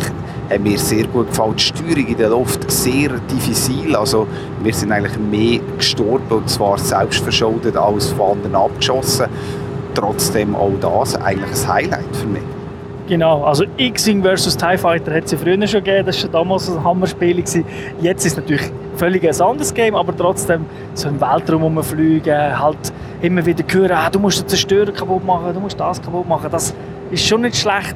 hat 0.54 0.62
mir 0.62 0.78
sehr 0.78 1.06
gut 1.06 1.28
gefallen. 1.28 1.56
Die 1.56 1.62
Steuerung 1.62 2.06
in 2.06 2.16
der 2.16 2.30
Luft 2.30 2.70
sehr 2.70 3.10
diffizil. 3.30 3.94
Also 3.96 4.26
wir 4.62 4.72
sind 4.72 4.92
eigentlich 4.92 5.18
mehr 5.18 5.60
gestorben 5.76 6.30
und 6.30 6.48
zwar 6.48 6.78
selbstverschuldet 6.78 7.76
als 7.76 8.12
von 8.12 8.38
anderen 8.38 8.56
abgeschossen. 8.56 9.26
Trotzdem 9.94 10.54
auch 10.56 10.72
das 10.80 11.16
eigentlich 11.16 11.50
ein 11.50 11.72
Highlight 11.72 12.16
für 12.16 12.26
mich. 12.26 12.42
Genau, 13.06 13.44
also 13.44 13.64
X-Wing 13.76 14.22
vs. 14.22 14.56
TIE 14.56 14.78
Fighter 14.78 15.14
hat 15.14 15.24
es 15.24 15.32
ja 15.32 15.38
früher 15.38 15.66
schon 15.66 15.84
gegeben, 15.84 16.06
das 16.06 16.22
war 16.22 16.30
damals 16.30 16.70
ein 16.70 16.82
Hammerspiel. 16.82 17.38
Jetzt 17.38 18.24
ist 18.24 18.32
es 18.32 18.36
natürlich 18.36 18.72
völlig 18.96 19.22
ein 19.24 19.40
anderes 19.42 19.74
Game, 19.74 19.94
aber 19.94 20.16
trotzdem 20.16 20.64
so 20.94 21.08
im 21.08 21.20
Weltraum 21.20 21.64
rumfliegen, 21.64 22.58
halt 22.58 22.78
immer 23.20 23.44
wieder 23.44 23.62
hören, 23.68 23.92
ah, 23.92 24.08
du 24.08 24.18
musst 24.18 24.40
den 24.40 24.48
Zerstörer 24.48 24.90
kaputt 24.90 25.22
machen, 25.22 25.52
du 25.52 25.60
musst 25.60 25.78
das 25.78 26.00
kaputt 26.00 26.26
machen, 26.26 26.48
das 26.50 26.74
ist 27.10 27.26
schon 27.26 27.42
nicht 27.42 27.56
schlecht. 27.56 27.94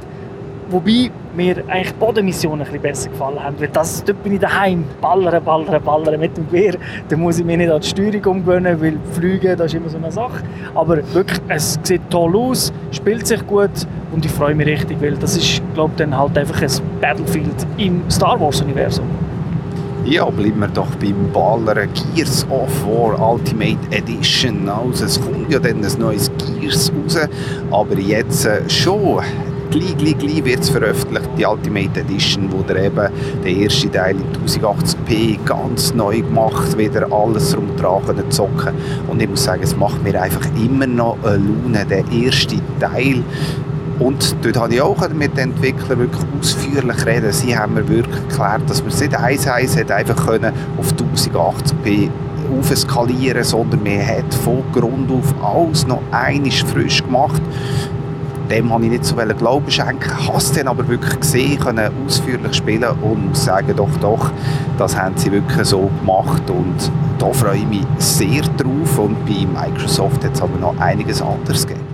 Wobei 0.71 1.11
mir 1.35 1.57
eigentlich 1.69 1.95
Bodenmissionen 1.95 2.61
ein 2.61 2.65
bisschen 2.67 2.83
besser 2.83 3.11
gefallen 3.11 3.43
haben. 3.43 3.59
Weil 3.59 3.69
das, 3.69 4.05
dort 4.05 4.23
bin 4.23 4.35
ich 4.35 4.41
daheim, 4.41 4.85
ballern, 5.01 5.43
ballern, 5.43 5.83
ballern 5.83 6.21
mit 6.21 6.37
dem 6.37 6.47
Gewehr. 6.47 6.75
Da 7.09 7.17
muss 7.17 7.39
ich 7.39 7.45
mich 7.45 7.57
nicht 7.57 7.71
an 7.71 7.81
die 7.81 7.87
Steuerung 7.87 8.25
umgewöhnen, 8.25 8.81
weil 8.81 8.99
Fliegen, 9.13 9.57
das 9.57 9.73
ist 9.73 9.75
immer 9.75 9.89
so 9.89 9.97
eine 9.97 10.13
Sache. 10.13 10.43
Aber 10.75 10.97
wirklich, 11.15 11.41
es 11.49 11.79
sieht 11.83 12.03
toll 12.11 12.37
aus, 12.37 12.73
spielt 12.91 13.27
sich 13.27 13.47
gut 13.47 13.71
und 14.13 14.25
ich 14.25 14.31
freue 14.31 14.55
mich 14.55 14.67
richtig, 14.67 15.01
weil 15.01 15.17
das 15.17 15.37
ist, 15.37 15.63
glaube 15.75 15.93
ich, 15.93 15.99
dann 15.99 16.17
halt 16.17 16.37
einfach 16.37 16.61
ein 16.61 16.71
Battlefield 17.01 17.67
im 17.79 18.03
Star 18.11 18.39
Wars-Universum. 18.39 19.07
Ja, 20.05 20.25
bleiben 20.31 20.61
wir 20.61 20.69
doch 20.69 20.95
beim 20.97 21.31
Ballern 21.33 21.89
Gears 22.15 22.47
of 22.51 22.71
War 22.87 23.33
Ultimate 23.33 23.79
Edition. 23.91 24.69
Also 24.69 25.05
es 25.05 25.21
kommt 25.21 25.53
ja 25.53 25.59
dann 25.59 25.85
ein 25.85 25.99
neues 25.99 26.31
Gears 26.61 26.91
raus, 27.05 27.29
aber 27.71 27.99
jetzt 27.99 28.47
äh, 28.47 28.69
schon 28.69 29.21
gleich, 29.71 29.97
gleich, 29.97 30.19
gleich 30.19 30.45
wird 30.45 30.61
es 30.61 30.71
veröffentlicht, 30.71 31.29
die 31.37 31.45
Ultimate 31.45 32.01
Edition, 32.01 32.51
wo 32.51 32.63
der 32.63 32.85
eben 32.85 33.09
der 33.45 33.51
erste 33.51 33.91
Teil 33.91 34.17
in 34.17 34.47
1080p 34.47 35.45
ganz 35.45 35.95
neu 35.95 36.21
gemacht, 36.21 36.77
wieder 36.77 37.11
alles 37.13 37.57
können 37.77 38.31
zocken. 38.31 38.75
Und 39.09 39.23
ich 39.23 39.29
muss 39.29 39.45
sagen, 39.45 39.63
es 39.63 39.77
macht 39.77 40.03
mir 40.03 40.21
einfach 40.21 40.47
immer 40.57 40.87
noch 40.87 41.17
eine 41.23 41.37
Laune, 41.37 41.87
der 41.87 42.05
erste 42.11 42.57
Teil. 42.79 43.23
Und 43.99 44.37
dort 44.43 44.57
habe 44.57 44.75
ich 44.75 44.81
auch 44.81 45.09
mit 45.11 45.37
den 45.37 45.51
Entwicklern 45.51 45.99
wirklich 45.99 46.25
ausführlich 46.39 47.07
reden. 47.07 47.33
Sie 47.33 47.57
haben 47.57 47.75
mir 47.75 47.89
wirklich 47.89 48.17
erklärt, 48.29 48.71
dass 48.71 48.81
man 48.81 48.93
es 48.93 49.01
nicht 49.01 49.15
eins 49.15 49.47
eins 49.47 49.77
einfach 49.77 50.27
können 50.27 50.53
auf 50.79 50.93
1080p 50.93 52.09
aufskalieren, 52.57 53.45
sondern 53.45 53.83
man 53.83 54.07
hat 54.07 54.33
von 54.33 54.63
Grund 54.73 55.11
auf 55.11 55.35
alles 55.43 55.87
noch 55.87 56.01
einiges 56.13 56.61
frisch 56.61 57.03
gemacht. 57.03 57.43
Dem 58.50 58.73
habe 58.73 58.85
ich 58.85 58.90
nicht 58.90 59.05
so 59.05 59.14
Glauben 59.14 59.71
schenken, 59.71 60.26
habe 60.26 60.38
es 60.38 60.52
dann 60.52 60.69
aber 60.69 60.88
wirklich 60.88 61.21
gesehen, 61.21 61.59
können 61.61 61.90
ausführlich 62.07 62.55
spielen 62.55 62.88
und 63.02 63.37
sagen, 63.37 63.75
doch, 63.76 63.95
doch, 64.00 64.31
das 64.78 64.97
haben 64.97 65.17
sie 65.17 65.31
wirklich 65.31 65.67
so 65.67 65.90
gemacht 66.00 66.43
und 66.49 66.90
da 67.19 67.31
freue 67.33 67.59
ich 67.59 67.67
mich 67.67 67.85
sehr 67.99 68.43
drauf 68.57 68.99
und 68.99 69.17
bei 69.26 69.47
Microsoft 69.47 70.25
hat 70.25 70.35
es 70.35 70.40
aber 70.40 70.59
noch 70.59 70.78
einiges 70.81 71.21
anderes 71.21 71.67
gegeben. 71.67 71.87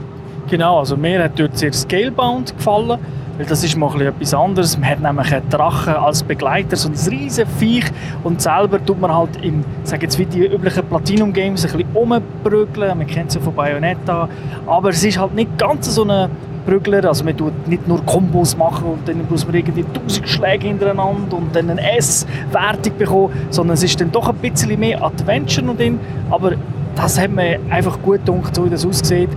Genau, 0.48 0.78
also 0.78 0.96
mir 0.96 1.24
hat 1.24 1.38
dort 1.38 1.58
sehr 1.58 1.72
Scalebound 1.72 2.56
gefallen 2.56 2.98
weil 3.36 3.46
das 3.46 3.64
ist 3.64 3.76
mal 3.76 4.00
etwas 4.00 4.34
anderes. 4.34 4.78
Man 4.78 4.88
hat 4.88 5.00
nämlich 5.00 5.34
einen 5.34 5.48
Drachen 5.48 5.94
als 5.94 6.22
Begleiter, 6.22 6.76
so 6.76 6.88
ein 6.88 6.94
riesen 7.10 7.46
Viech. 7.46 7.84
Und 8.22 8.40
selber 8.40 8.84
tut 8.84 9.00
man 9.00 9.14
halt 9.14 9.42
im, 9.42 9.64
sag 9.82 10.02
jetzt 10.02 10.18
wie 10.18 10.26
die 10.26 10.46
üblichen 10.46 10.84
Platinum-Games, 10.84 11.64
ein 11.64 11.72
bisschen 11.72 11.88
umbrügeln. 11.94 12.98
Man 12.98 13.06
kennt 13.06 13.30
es 13.30 13.34
ja 13.34 13.40
von 13.40 13.54
Bayonetta. 13.54 14.28
Aber 14.66 14.90
es 14.90 15.02
ist 15.02 15.18
halt 15.18 15.34
nicht 15.34 15.58
ganz 15.58 15.92
so 15.94 16.04
ein 16.04 16.30
Brügler. 16.64 17.04
Also 17.04 17.24
man 17.24 17.36
tut 17.36 17.68
nicht 17.68 17.86
nur 17.88 18.04
Kombos 18.04 18.56
machen 18.56 18.84
und 18.84 19.08
dann 19.08 19.26
muss 19.28 19.46
man 19.46 19.54
irgendwie 19.54 19.84
tausend 19.92 20.28
Schläge 20.28 20.68
hintereinander 20.68 21.36
und 21.36 21.54
dann 21.54 21.70
eine 21.70 21.96
S-Wertung 21.96 22.96
bekommen, 22.98 23.32
sondern 23.50 23.74
es 23.74 23.82
ist 23.82 24.00
dann 24.00 24.10
doch 24.12 24.28
ein 24.28 24.36
bisschen 24.36 24.78
mehr 24.78 25.02
Adventure 25.02 25.66
noch 25.66 25.76
drin. 25.76 25.98
Aber 26.30 26.52
das 26.94 27.20
hat 27.20 27.30
mir 27.30 27.58
einfach 27.70 28.00
gut 28.00 28.24
gedacht, 28.24 28.54
so 28.54 28.64
wie 28.64 28.70
das 28.70 28.86
aussieht. 28.86 29.30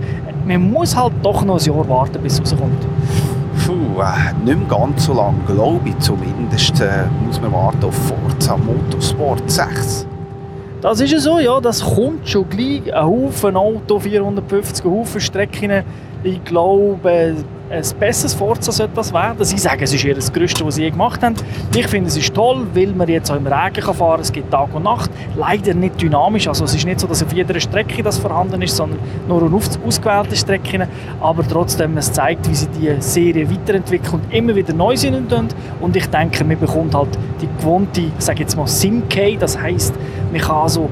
Man 0.46 0.70
muss 0.70 0.96
halt 0.96 1.12
doch 1.22 1.44
noch 1.44 1.58
ein 1.58 1.64
Jahr 1.64 1.88
warten, 1.88 2.22
bis 2.22 2.34
es 2.34 2.52
rauskommt. 2.52 2.86
Äh, 3.98 4.32
nicht 4.44 4.58
mehr 4.58 4.68
ganz 4.68 5.06
so 5.06 5.12
lange, 5.12 5.38
glaube 5.46 5.88
ich 5.88 5.98
zumindest, 5.98 6.80
äh, 6.80 7.04
muss 7.26 7.40
man 7.40 7.52
warten 7.52 7.84
auf 7.84 7.94
Forza 7.94 8.56
Motorsport 8.56 9.50
6. 9.50 10.06
Das 10.80 11.00
ist 11.00 11.10
ja 11.10 11.18
so, 11.18 11.40
ja, 11.40 11.60
das 11.60 11.82
kommt 11.82 12.28
schon 12.28 12.48
gleich. 12.48 12.94
Ein 12.94 13.04
Haufen 13.04 13.56
Auto, 13.56 13.98
450, 13.98 14.84
ein 14.84 14.90
Haufen 14.92 15.20
Strecken. 15.20 15.82
Ich 16.22 16.44
glaube, 16.44 17.34
ein 17.70 17.82
besseres 17.98 18.34
Forza 18.34 18.72
sollte 18.72 18.94
das 18.94 19.12
werden. 19.12 19.44
Sie 19.44 19.58
sagen, 19.58 19.82
es 19.82 19.92
ist 19.92 20.04
ihr 20.04 20.14
das 20.14 20.32
Größte, 20.32 20.64
was 20.64 20.76
sie 20.76 20.84
je 20.84 20.90
gemacht 20.90 21.22
haben. 21.22 21.34
Ich 21.74 21.86
finde, 21.86 22.08
es 22.08 22.16
ist 22.16 22.34
toll, 22.34 22.66
weil 22.72 22.88
man 22.88 23.08
jetzt 23.08 23.30
auch 23.30 23.36
im 23.36 23.46
Regen 23.46 23.82
fahren 23.82 24.12
kann. 24.12 24.20
Es 24.20 24.32
gibt 24.32 24.50
Tag 24.50 24.74
und 24.74 24.84
Nacht. 24.84 25.10
Leider 25.36 25.74
nicht 25.74 26.00
dynamisch. 26.00 26.48
Also 26.48 26.64
es 26.64 26.74
ist 26.74 26.86
nicht 26.86 27.00
so, 27.00 27.06
dass 27.06 27.22
auf 27.22 27.32
jeder 27.32 27.58
Strecke 27.60 28.02
das 28.02 28.18
vorhanden 28.18 28.62
ist, 28.62 28.76
sondern 28.76 28.98
nur 29.28 29.42
auf 29.52 29.68
ausgewählten 29.86 30.36
Strecken. 30.36 30.84
Aber 31.20 31.46
trotzdem, 31.46 31.96
es 31.98 32.12
zeigt, 32.12 32.48
wie 32.48 32.54
sie 32.54 32.68
die 32.68 33.00
Serie 33.00 33.50
weiterentwickeln 33.50 34.14
und 34.14 34.34
immer 34.34 34.54
wieder 34.54 34.72
neu 34.72 34.96
sind. 34.96 35.32
Und 35.80 35.96
ich 35.96 36.06
denke, 36.06 36.44
man 36.44 36.58
bekommt 36.58 36.94
halt 36.94 37.18
die 37.40 37.48
gewohnte, 37.58 38.04
sage 38.18 38.40
jetzt 38.40 38.56
mal, 38.56 38.66
Simkey. 38.66 39.36
Das 39.36 39.60
heisst, 39.60 39.94
man 40.32 40.40
kann 40.40 40.56
also 40.56 40.88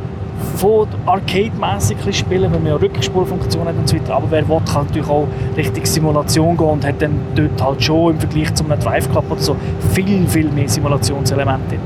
von 0.57 0.89
Arcade-mässig 1.07 1.99
spielen, 2.13 2.53
weil 2.53 2.61
man 2.61 2.67
ja 2.67 2.77
Rückspulfunktion 2.77 3.67
hat 3.67 3.77
und 3.77 3.89
so 3.89 3.97
weiter. 3.97 4.15
Aber 4.15 4.31
wer 4.31 4.49
will, 4.49 4.61
kann 4.71 4.87
natürlich 4.87 5.09
auch 5.09 5.27
Richtung 5.57 5.85
Simulation 5.85 6.57
gehen 6.57 6.67
und 6.67 6.87
hat 6.87 7.01
dann 7.01 7.21
dort 7.35 7.63
halt 7.63 7.83
schon 7.83 8.15
im 8.15 8.21
Vergleich 8.21 8.55
zu 8.55 8.65
einem 8.65 8.79
Drive 8.81 9.11
Club 9.11 9.25
oder 9.31 9.41
so 9.41 9.57
viel, 9.93 10.27
viel 10.27 10.51
mehr 10.51 10.69
Simulationselemente 10.69 11.77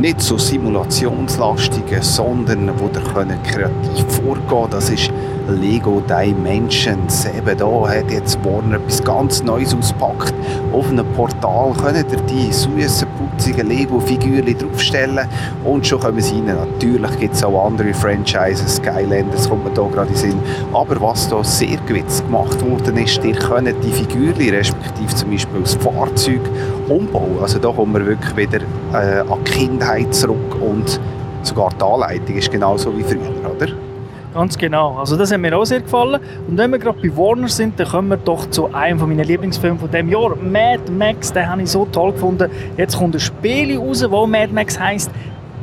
nicht 0.00 0.20
so 0.22 0.38
simulationslastige, 0.38 2.02
sondern 2.02 2.70
wo 2.78 2.86
ihr 2.86 3.36
kreativ 3.42 4.06
vorgehen 4.08 4.48
könnt. 4.48 4.72
Das 4.72 4.88
ist 4.88 5.09
Lego 5.50 6.02
Dimensions. 6.08 7.26
Eben 7.26 7.56
da 7.58 7.88
hat 7.88 8.10
jetzt 8.10 8.38
Warner 8.44 8.76
etwas 8.76 9.02
ganz 9.02 9.42
Neues 9.42 9.74
auspackt. 9.74 10.34
Auf 10.72 10.88
einem 10.88 11.06
Portal 11.12 11.72
könnt 11.82 12.12
ihr 12.12 12.20
die 12.22 12.52
süßen, 12.52 13.08
putzigen 13.18 13.68
Lego-Figürchen 13.68 14.58
draufstellen 14.58 15.26
und 15.64 15.86
schon 15.86 16.00
kommen 16.00 16.20
sie 16.20 16.36
rein. 16.36 16.46
Natürlich 16.46 17.18
gibt 17.18 17.34
es 17.34 17.44
auch 17.44 17.66
andere 17.66 17.92
Franchises, 17.94 18.76
Skylanders 18.76 19.48
kommt 19.48 19.64
mir 19.64 19.70
da 19.70 19.82
gerade 19.82 20.12
in. 20.22 20.40
Aber 20.72 21.00
was 21.00 21.28
da 21.28 21.42
sehr 21.42 21.76
gewitzt 21.86 22.24
gemacht 22.26 22.64
worden 22.64 22.96
ist, 22.96 23.24
ihr 23.24 23.36
könnt 23.36 23.74
die 23.82 23.92
Figürchen, 23.92 24.54
respektive 24.54 25.14
zum 25.14 25.30
Beispiel 25.30 25.60
das 25.60 25.74
Fahrzeug, 25.74 26.40
umbauen. 26.88 27.38
Also 27.40 27.58
da 27.58 27.70
kommen 27.70 27.94
wir 27.94 28.06
wirklich 28.06 28.36
wieder 28.36 28.60
äh, 28.92 29.20
an 29.20 29.38
die 29.46 29.50
Kindheit 29.50 30.14
zurück 30.14 30.56
und 30.60 31.00
sogar 31.42 31.70
die 31.78 31.84
Anleitung 31.84 32.36
ist 32.36 32.50
genauso 32.50 32.96
wie 32.96 33.02
früher, 33.02 33.54
oder? 33.56 33.89
Ganz 34.32 34.56
genau. 34.56 34.96
Also 34.96 35.16
das 35.16 35.32
hat 35.32 35.40
mir 35.40 35.56
auch 35.56 35.64
sehr 35.64 35.80
gefallen. 35.80 36.20
Und 36.46 36.56
wenn 36.56 36.70
wir 36.70 36.78
gerade 36.78 37.00
bei 37.00 37.16
Warner 37.16 37.48
sind, 37.48 37.80
dann 37.80 37.88
kommen 37.88 38.08
wir 38.10 38.16
doch 38.16 38.48
zu 38.50 38.72
einem 38.72 39.00
meiner 39.00 39.24
Lieblingsfilme 39.24 39.78
von 39.78 39.90
dem 39.90 40.08
Jahr. 40.08 40.36
Mad 40.36 40.90
Max, 40.90 41.32
den 41.32 41.48
habe 41.48 41.62
ich 41.62 41.70
so 41.70 41.84
toll 41.86 42.12
gefunden. 42.12 42.48
Jetzt 42.76 42.96
kommt 42.96 43.16
ein 43.16 43.20
Spiel 43.20 43.76
raus, 43.76 44.04
wo 44.08 44.26
Mad 44.26 44.52
Max 44.52 44.78
heißt. 44.78 45.10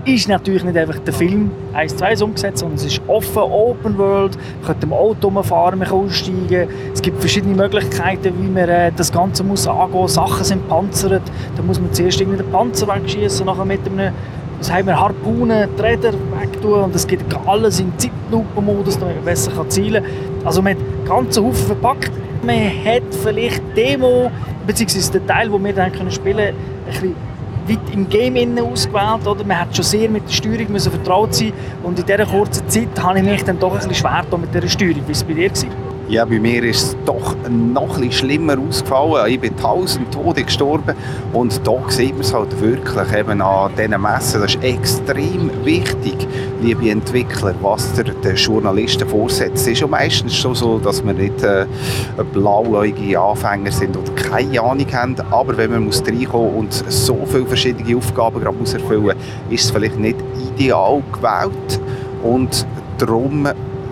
Ist 0.03 0.27
natürlich 0.29 0.63
nicht 0.63 0.77
einfach 0.77 0.99
der 0.99 1.13
Film 1.13 1.51
1 1.73 1.97
2 1.97 2.23
umgesetzt, 2.23 2.59
sondern 2.59 2.77
es 2.77 2.85
ist 2.85 3.01
offen, 3.07 3.39
Open 3.41 3.97
World. 3.97 4.37
Man 4.61 4.67
kann 4.67 4.81
im 4.81 4.93
Auto 4.93 5.29
fahren, 5.43 5.79
man 5.79 5.87
kann 5.87 5.99
aussteigen. 5.99 6.69
Es 6.93 7.01
gibt 7.01 7.19
verschiedene 7.19 7.55
Möglichkeiten, 7.55 8.33
wie 8.37 8.47
man 8.47 8.69
äh, 8.69 8.91
das 8.95 9.11
Ganze 9.11 9.43
muss 9.43 9.67
angehen 9.67 9.91
muss. 9.91 10.13
Sachen 10.13 10.43
sind 10.45 10.67
panzert. 10.69 11.23
Da 11.55 11.63
muss 11.63 11.79
man 11.79 11.91
zuerst 11.93 12.21
irgendwie 12.21 12.37
den 12.37 12.51
Panzer 12.51 12.87
wegschießen, 12.87 13.45
nachher 13.45 13.65
mit 13.65 13.81
einem 13.85 14.13
das 14.59 14.73
haben 14.73 14.87
wir 14.87 14.99
Harpunen, 14.99 15.69
die 15.77 15.81
Wegtun 16.57 16.83
und 16.83 16.95
es 16.95 17.07
geht 17.07 17.19
alles 17.45 17.79
im 17.79 17.91
Zeitlupenmodus, 17.97 18.99
damit 18.99 19.15
man 19.17 19.25
besser 19.25 19.69
zielen 19.69 20.03
kann. 20.03 20.45
Also 20.45 20.61
man 20.61 20.75
hat 20.75 20.83
ganzen 21.07 21.45
Haufen 21.45 21.65
verpackt. 21.67 22.11
Man 22.43 22.59
hat 22.85 23.03
vielleicht 23.23 23.61
Demo, 23.75 24.31
beziehungsweise 24.65 25.13
den 25.13 25.27
Teil, 25.27 25.49
den 25.49 25.63
wir 25.63 25.73
dann 25.73 26.11
spielen 26.11 26.37
können, 26.37 26.55
ein 26.85 26.91
bisschen 26.91 27.15
weit 27.67 27.93
im 27.93 28.09
Game 28.09 28.35
innen 28.35 28.59
ausgewählt. 28.59 29.27
Oder? 29.27 29.43
Man 29.43 29.59
hat 29.59 29.75
schon 29.75 29.83
sehr 29.83 30.09
mit 30.09 30.27
der 30.27 30.33
Steuerung 30.33 30.71
müssen 30.71 30.91
vertraut 30.91 31.33
sein 31.33 31.53
und 31.83 31.99
in 31.99 32.05
dieser 32.05 32.25
kurzen 32.25 32.67
Zeit 32.69 33.03
habe 33.03 33.19
ich 33.19 33.25
mich 33.25 33.43
dann 33.43 33.59
doch 33.59 33.71
ein 33.71 33.77
bisschen 33.77 33.95
schwer 33.95 34.23
mit 34.37 34.53
dieser 34.53 34.67
Steuerung. 34.67 34.95
Wie 34.95 35.03
war 35.03 35.11
es 35.11 35.23
bei 35.23 35.33
dir? 35.33 35.49
Gewesen? 35.49 35.86
Ja, 36.09 36.23
bei 36.23 36.39
mir 36.39 36.63
ist 36.63 36.83
es 36.83 36.97
doch 37.05 37.35
noch 37.49 37.97
ein 37.97 38.09
schlimmer 38.13 38.55
ausgefallen. 38.57 39.29
Ich 39.29 39.41
bin 39.41 39.57
tausend 39.57 40.09
Tode 40.13 40.41
gestorben 40.41 40.95
und 41.33 41.59
da 41.67 41.73
sieht 41.89 42.13
man 42.13 42.21
es 42.21 42.33
halt 42.33 42.61
wirklich 42.61 43.13
eben 43.13 43.41
an 43.41 43.71
diesen 43.77 44.01
Messen. 44.01 44.39
Das 44.39 44.55
ist 44.55 44.63
extrem 44.63 45.51
wichtig, 45.65 46.15
liebe 46.61 46.89
Entwickler, 46.89 47.53
was 47.61 47.91
der, 47.91 48.05
der 48.05 48.35
Journalisten 48.35 49.05
vorsetzt. 49.05 49.57
Es 49.57 49.67
ist 49.67 49.81
ja 49.81 49.87
meistens 49.87 50.33
schon 50.33 50.55
so, 50.55 50.79
dass 50.79 51.05
wir 51.05 51.11
nicht 51.11 51.43
äh, 51.43 51.65
blauäugige 52.31 53.19
Anfänger 53.19 53.73
sind 53.73 53.97
oder 53.97 54.13
keine 54.13 54.61
Ahnung 54.61 54.87
haben, 54.93 55.15
aber 55.29 55.57
wenn 55.57 55.71
man 55.71 55.85
muss 55.87 56.01
reinkommen 56.07 56.53
und 56.55 56.71
so 56.87 57.17
viele 57.25 57.45
verschiedene 57.45 57.97
Aufgaben 57.97 58.39
gerade 58.39 58.55
muss 58.55 58.73
ist 59.49 59.65
es 59.65 59.71
vielleicht 59.71 59.99
nicht 59.99 60.17
ideal 60.55 61.03
gewählt 61.11 61.81
und 62.23 62.65
darum 62.97 63.47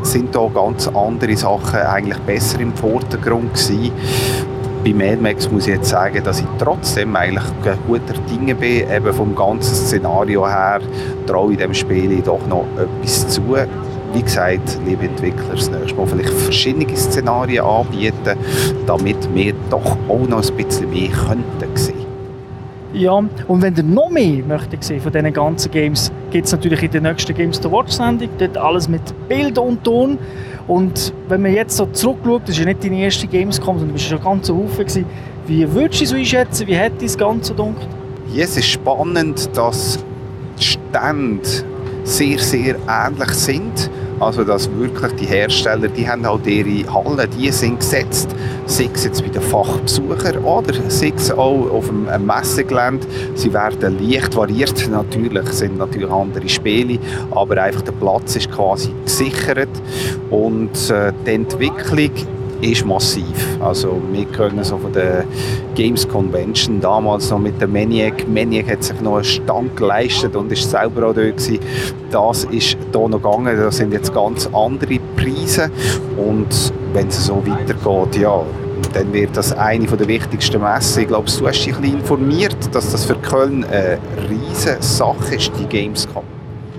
sind 0.05 0.33
da 0.35 0.47
ganz 0.53 0.87
andere 0.87 1.35
Sachen 1.35 1.79
eigentlich 1.79 2.19
besser 2.19 2.59
im 2.59 2.73
Vordergrund 2.73 3.53
gewesen. 3.53 3.91
Bei 4.83 4.93
Mad 4.93 5.17
Max 5.19 5.49
muss 5.51 5.65
ich 5.65 5.73
jetzt 5.73 5.89
sagen, 5.89 6.23
dass 6.23 6.39
ich 6.39 6.45
trotzdem 6.59 7.15
eigentlich 7.15 7.43
guter 7.87 8.13
Dinge 8.29 8.53
bin, 8.53 8.89
eben 8.89 9.13
vom 9.13 9.35
ganzen 9.35 9.73
Szenario 9.73 10.47
her 10.47 10.79
traue 11.25 11.53
ich 11.53 11.57
dem 11.57 11.73
Spiel 11.73 12.21
doch 12.21 12.45
noch 12.47 12.65
etwas 12.77 13.27
zu. 13.29 13.41
Wie 14.13 14.21
gesagt, 14.21 14.77
liebe 14.85 15.05
Entwickler, 15.05 15.55
das 15.55 15.71
nächste 15.71 15.95
Mal 15.95 16.05
vielleicht 16.05 16.29
verschiedene 16.29 16.95
Szenarien 16.95 17.65
anbieten, 17.65 18.37
damit 18.85 19.17
wir 19.33 19.53
doch 19.69 19.97
auch 20.07 20.27
noch 20.27 20.47
ein 20.47 20.55
bisschen 20.55 20.89
mehr 20.91 21.09
könnten 21.09 21.75
sehen. 21.75 22.05
Ja, 22.93 23.11
und 23.11 23.61
wenn 23.61 23.75
ihr 23.75 23.83
noch 23.83 24.09
mehr 24.09 24.41
möchtet 24.45 24.85
von 24.85 25.11
diesen 25.11 25.33
ganzen 25.33 25.71
Games, 25.71 26.11
gibt 26.35 26.47
es 26.47 26.51
natürlich 26.51 26.83
in 26.83 26.91
der 26.91 26.99
nächsten 26.99 27.33
Games 27.33 27.61
to 27.61 27.71
Watch 27.71 27.93
Sendung. 27.93 28.27
Dort 28.37 28.57
alles 28.57 28.89
mit 28.89 29.01
Bild 29.29 29.57
und 29.57 29.81
Ton. 29.85 30.19
Und 30.67 31.13
wenn 31.29 31.41
man 31.41 31.53
jetzt 31.53 31.77
so 31.77 31.85
zurückschaut, 31.85 32.41
das 32.41 32.49
ist 32.49 32.57
ja 32.57 32.65
nicht 32.65 32.83
deine 32.83 32.99
erste 32.99 33.25
Gamescom, 33.25 33.79
sondern 33.79 33.87
du 33.87 33.93
bist 33.93 34.09
schon 34.09 34.21
ganz 34.21 34.49
Haufen 34.49 34.85
gewesen. 34.85 35.05
Wie 35.47 35.71
würdest 35.71 36.01
du 36.01 36.03
es 36.03 36.13
einschätzen? 36.13 36.67
Wie 36.67 36.77
hat 36.77 36.91
das 37.01 37.17
Ganze 37.17 37.53
gedacht? 37.53 37.87
Ja, 38.33 38.43
es 38.43 38.57
ist 38.57 38.67
spannend, 38.67 39.49
dass 39.55 40.03
die 40.59 40.63
Stände 40.65 41.47
sehr, 42.03 42.37
sehr 42.37 42.75
ähnlich 42.85 43.29
sind. 43.29 43.89
Also 44.19 44.43
dass 44.43 44.69
wirklich 44.77 45.11
die 45.13 45.25
Hersteller, 45.25 45.89
die 45.89 46.07
haben 46.07 46.25
halt 46.25 46.47
ihre 46.47 46.91
Hallen, 46.93 47.29
die 47.37 47.51
sind 47.51 47.79
gesetzt, 47.79 48.29
sei 48.65 48.89
es 48.93 49.03
jetzt 49.03 49.21
bei 49.21 49.29
den 49.29 49.41
Fachbesuchern 49.41 50.37
oder 50.43 50.73
sei 50.87 51.13
es 51.15 51.31
auch 51.31 51.69
auf 51.69 51.87
dem 51.87 52.07
Messegelände. 52.25 53.05
Sie 53.35 53.53
werden 53.53 53.99
leicht 53.99 54.35
variiert, 54.35 54.89
natürlich 54.89 55.47
sind 55.49 55.77
natürlich 55.77 56.09
andere 56.09 56.47
Spiele, 56.47 56.99
aber 57.31 57.61
einfach 57.61 57.81
der 57.81 57.91
Platz 57.91 58.37
ist 58.37 58.51
quasi 58.51 58.89
gesichert. 59.03 59.69
Und 60.29 60.89
äh, 60.89 61.11
die 61.25 61.31
Entwicklung 61.31 62.11
ist 62.71 62.85
massiv. 62.85 63.57
Also 63.59 64.01
wir 64.11 64.25
können 64.25 64.63
so 64.63 64.77
von 64.77 64.91
der 64.93 65.25
Games 65.75 66.07
Convention 66.07 66.79
damals 66.81 67.29
noch 67.29 67.39
mit 67.39 67.59
der 67.59 67.67
Maniac. 67.67 68.27
Maniac 68.27 68.69
hat 68.71 68.83
sich 68.83 68.99
noch 69.01 69.15
einen 69.15 69.23
Stand 69.23 69.75
geleistet 69.75 70.35
und 70.35 70.51
ist 70.51 70.69
selber 70.69 71.07
auch 71.07 71.13
dort 71.13 71.37
gewesen. 71.37 71.59
Das 72.11 72.43
ist 72.45 72.77
hier 72.91 73.07
noch 73.07 73.09
gegangen. 73.11 73.57
Das 73.57 73.77
sind 73.77 73.93
jetzt 73.93 74.13
ganz 74.13 74.47
andere 74.47 74.99
Preise 75.15 75.69
und 76.17 76.73
wenn 76.93 77.07
es 77.07 77.25
so 77.25 77.43
weitergeht, 77.45 78.21
ja, 78.21 78.41
dann 78.93 79.13
wird 79.13 79.35
das 79.35 79.51
eine 79.53 79.85
der 79.85 80.07
wichtigsten 80.07 80.61
Messen. 80.61 81.03
Ich 81.03 81.07
glaube, 81.07 81.29
du 81.29 81.47
hast 81.47 81.65
dich 81.65 81.75
ein 81.75 81.81
bisschen 81.81 81.99
informiert, 81.99 82.57
dass 82.71 82.91
das 82.91 83.05
für 83.05 83.15
Köln 83.15 83.65
eine 83.65 83.97
riesige 84.29 84.77
Sache 84.81 85.35
ist, 85.35 85.51
die 85.59 85.65
Gamescom. 85.65 86.34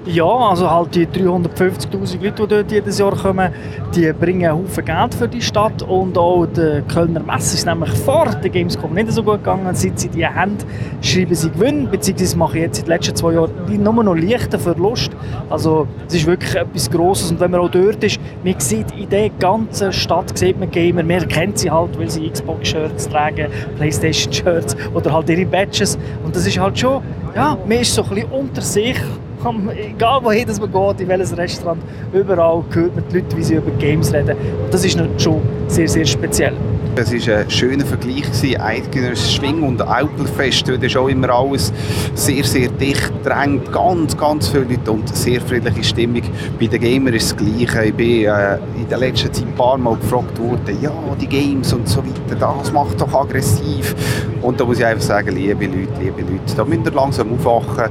Ja, 0.09 0.25
also 0.25 0.71
halt 0.71 0.95
die 0.95 1.05
350'000 1.05 2.23
Leute, 2.23 2.43
die 2.43 2.47
dort 2.47 2.71
jedes 2.71 2.99
Jahr 3.01 3.17
kommen, 3.17 3.53
die 3.93 4.13
bringen 4.13 4.53
Haufen 4.53 4.85
Geld 4.85 5.13
für 5.13 5.27
die 5.27 5.43
Stadt 5.43 5.83
und 5.83 6.17
auch 6.17 6.47
die 6.47 6.81
Kölner 6.87 7.19
Messe 7.19 7.57
ist 7.57 7.67
nämlich 7.67 7.91
vor 7.91 8.27
der 8.27 8.49
Gamescom 8.49 8.95
nicht 8.95 9.11
so 9.11 9.25
gut 9.25 9.39
gegangen. 9.39 9.75
Seit 9.75 9.99
sie 9.99 10.09
die 10.09 10.25
haben, 10.25 10.59
schreiben 11.03 11.35
sie 11.35 11.51
Gewinn, 11.51 11.91
beziehungsweise 11.91 12.39
mache 12.39 12.59
ich 12.59 12.63
jetzt 12.63 12.79
in 12.79 12.85
den 12.85 12.91
letzten 12.91 13.17
zwei 13.17 13.33
Jahren 13.33 13.51
nur 13.83 14.05
noch 14.05 14.15
leichten 14.15 14.61
Verlust. 14.61 15.11
Also 15.51 15.89
es 16.07 16.15
ist 16.15 16.27
wirklich 16.27 16.55
etwas 16.55 16.89
Grosses 16.89 17.33
und 17.33 17.41
wenn 17.41 17.51
man 17.51 17.63
auch 17.63 17.71
dort 17.71 18.05
ist, 18.05 18.21
man 18.45 18.55
sieht 18.61 18.93
in 18.97 19.09
der 19.09 19.31
ganzen 19.31 19.93
Stadt 19.93 20.39
sieht 20.39 20.61
man 20.61 20.71
Gamer, 20.71 21.03
man 21.03 21.27
kennt 21.27 21.59
sie 21.59 21.69
halt, 21.69 21.99
weil 21.99 22.09
sie 22.09 22.31
Xbox-Shirts 22.31 23.09
tragen, 23.09 23.49
Playstation-Shirts 23.77 24.77
oder 24.95 25.13
halt 25.13 25.29
ihre 25.31 25.47
Badges 25.47 25.99
und 26.25 26.37
das 26.37 26.47
ist 26.47 26.61
halt 26.61 26.79
schon, 26.79 27.03
ja, 27.35 27.59
man 27.67 27.79
ist 27.79 27.93
so 27.93 28.05
ein 28.05 28.11
bisschen 28.11 28.31
unter 28.31 28.63
sich 28.63 28.97
egal 29.77 30.23
wohin 30.23 30.47
man 30.49 30.73
geht, 30.73 31.01
in 31.01 31.09
welches 31.09 31.37
Restaurant, 31.37 31.83
überall 32.13 32.63
hört 32.71 32.95
man 32.95 33.05
die 33.11 33.19
Leute, 33.19 33.37
wie 33.37 33.43
sie 33.43 33.55
über 33.57 33.71
Games 33.73 34.13
reden. 34.13 34.37
Und 34.37 34.73
das 34.73 34.85
ist 34.85 34.99
schon 35.19 35.41
sehr, 35.69 35.89
sehr 35.89 36.05
speziell. 36.05 36.55
Es 36.99 37.13
war 37.13 37.37
ein 37.37 37.51
schöner 37.51 37.85
Vergleich. 37.85 38.25
Eidgenössisch 38.59 39.37
Schwing- 39.37 39.63
und 39.63 39.83
Alpelfest. 39.83 40.67
Dort 40.67 40.83
ist 40.83 40.97
auch 40.97 41.09
immer 41.09 41.29
alles 41.29 41.71
sehr, 42.15 42.43
sehr 42.43 42.69
dicht 42.69 43.13
drängt. 43.23 43.71
Ganz, 43.71 44.17
ganz 44.17 44.49
viele 44.49 44.65
Leute 44.65 44.93
und 44.93 45.15
sehr 45.15 45.43
friedliche 45.43 45.85
Stimmung. 45.85 46.23
Bei 46.59 46.67
den 46.67 46.81
Gamern 46.81 47.13
ist 47.13 47.33
das 47.33 47.37
Gleiche. 47.37 47.85
Ich 47.85 47.95
bin 47.95 48.25
äh, 48.25 48.55
in 48.55 48.89
der 48.89 48.97
letzten 48.97 49.31
Zeit 49.31 49.45
ein 49.45 49.55
paar 49.55 49.77
Mal 49.77 49.97
gefragt 49.97 50.39
worden, 50.39 50.79
ja, 50.81 50.91
die 51.21 51.27
Games 51.27 51.71
und 51.75 51.87
so 51.87 52.03
weiter, 52.03 52.35
das 52.35 52.73
macht 52.73 52.99
doch 52.99 53.13
aggressiv. 53.13 53.95
Und 54.41 54.59
da 54.61 54.65
muss 54.65 54.79
ich 54.79 54.87
einfach 54.87 55.03
sagen, 55.03 55.35
liebe 55.35 55.67
Leute, 55.67 55.89
liebe 56.01 56.23
Leute, 56.23 56.55
da 56.57 56.65
müsst 56.65 56.87
ihr 56.87 56.93
langsam 56.93 57.33
aufwachen. 57.33 57.91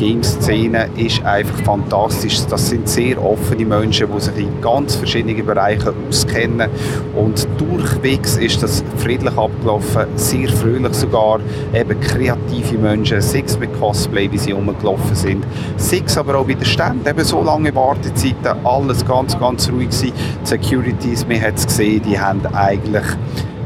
Die 0.00 0.06
Games-Szene 0.06 0.88
ist 0.96 1.22
einfach 1.24 1.58
fantastisch. 1.64 2.46
Das 2.46 2.68
sind 2.68 2.88
sehr 2.88 3.22
offene 3.22 3.66
Menschen, 3.66 4.08
die 4.12 4.20
sich 4.20 4.36
in 4.38 4.60
ganz 4.60 4.96
verschiedenen 4.96 5.44
Bereichen 5.44 5.92
auskennen 6.08 6.70
und 7.14 7.46
durchwegs 7.58 8.31
ist 8.36 8.62
das 8.62 8.84
friedlich 8.96 9.36
abgelaufen, 9.36 10.06
sehr 10.16 10.48
fröhlich 10.48 10.94
sogar, 10.94 11.40
eben 11.74 12.00
kreative 12.00 12.78
Menschen, 12.78 13.20
sechs 13.20 13.58
mit 13.58 13.72
Cosplay, 13.78 14.30
wie 14.30 14.38
sie 14.38 14.52
rumgelaufen 14.52 15.14
sind, 15.14 15.44
sechs 15.76 16.16
aber 16.16 16.38
auch 16.38 16.46
bei 16.46 16.54
den 16.54 16.64
Ständen, 16.64 17.08
eben 17.08 17.24
so 17.24 17.42
lange 17.42 17.74
Wartezeiten, 17.74 18.64
alles 18.64 19.04
ganz, 19.04 19.38
ganz 19.38 19.68
ruhig 19.70 19.88
gewesen. 19.88 20.12
Die 20.42 20.46
Securities, 20.46 21.26
man 21.26 21.40
hat 21.40 21.56
es 21.56 21.66
gesehen, 21.66 22.02
die 22.02 22.18
haben 22.18 22.40
eigentlich 22.54 23.04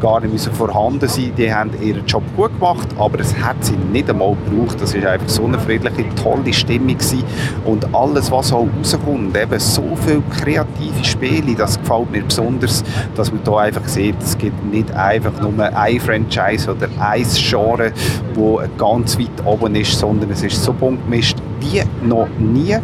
gar 0.00 0.20
nicht 0.20 0.32
müssen 0.32 0.52
vorhanden 0.52 1.08
sein. 1.08 1.32
Die 1.36 1.52
haben 1.52 1.70
ihren 1.82 2.06
Job 2.06 2.22
gut 2.36 2.52
gemacht, 2.58 2.88
aber 2.98 3.20
es 3.20 3.36
hat 3.36 3.64
sie 3.64 3.76
nicht 3.76 4.08
einmal 4.08 4.36
gebraucht. 4.44 4.80
Das 4.80 4.94
ist 4.94 5.04
einfach 5.04 5.28
so 5.28 5.44
eine 5.44 5.58
friedliche, 5.58 6.04
tolle 6.22 6.52
Stimmung 6.52 6.98
gewesen. 6.98 7.24
und 7.64 7.94
alles, 7.94 8.30
was 8.30 8.52
auch 8.52 8.66
rauskommt, 8.78 9.36
eben 9.36 9.58
so 9.58 9.96
viele 10.04 10.22
kreative 10.30 11.04
Spiele, 11.04 11.54
das 11.54 11.78
gefällt 11.80 12.10
mir 12.10 12.22
besonders, 12.22 12.84
dass 13.14 13.32
man 13.32 13.42
da 13.44 13.58
einfach 13.58 13.86
sieht, 13.86 14.16
es 14.20 14.36
gibt 14.38 14.64
nicht 14.64 14.90
einfach 14.92 15.40
nur 15.40 15.52
ein 15.58 16.00
Franchise 16.00 16.70
oder 16.70 16.88
ein 16.98 17.26
Genre, 17.34 17.92
wo 18.34 18.60
ganz 18.78 19.18
weit 19.18 19.44
oben 19.44 19.74
ist, 19.74 19.98
sondern 19.98 20.30
es 20.30 20.42
ist 20.42 20.62
so 20.62 20.72
bunt 20.72 21.02
gemischt 21.04 21.36
wie 21.60 21.82
noch 22.06 22.28
nie. 22.38 22.76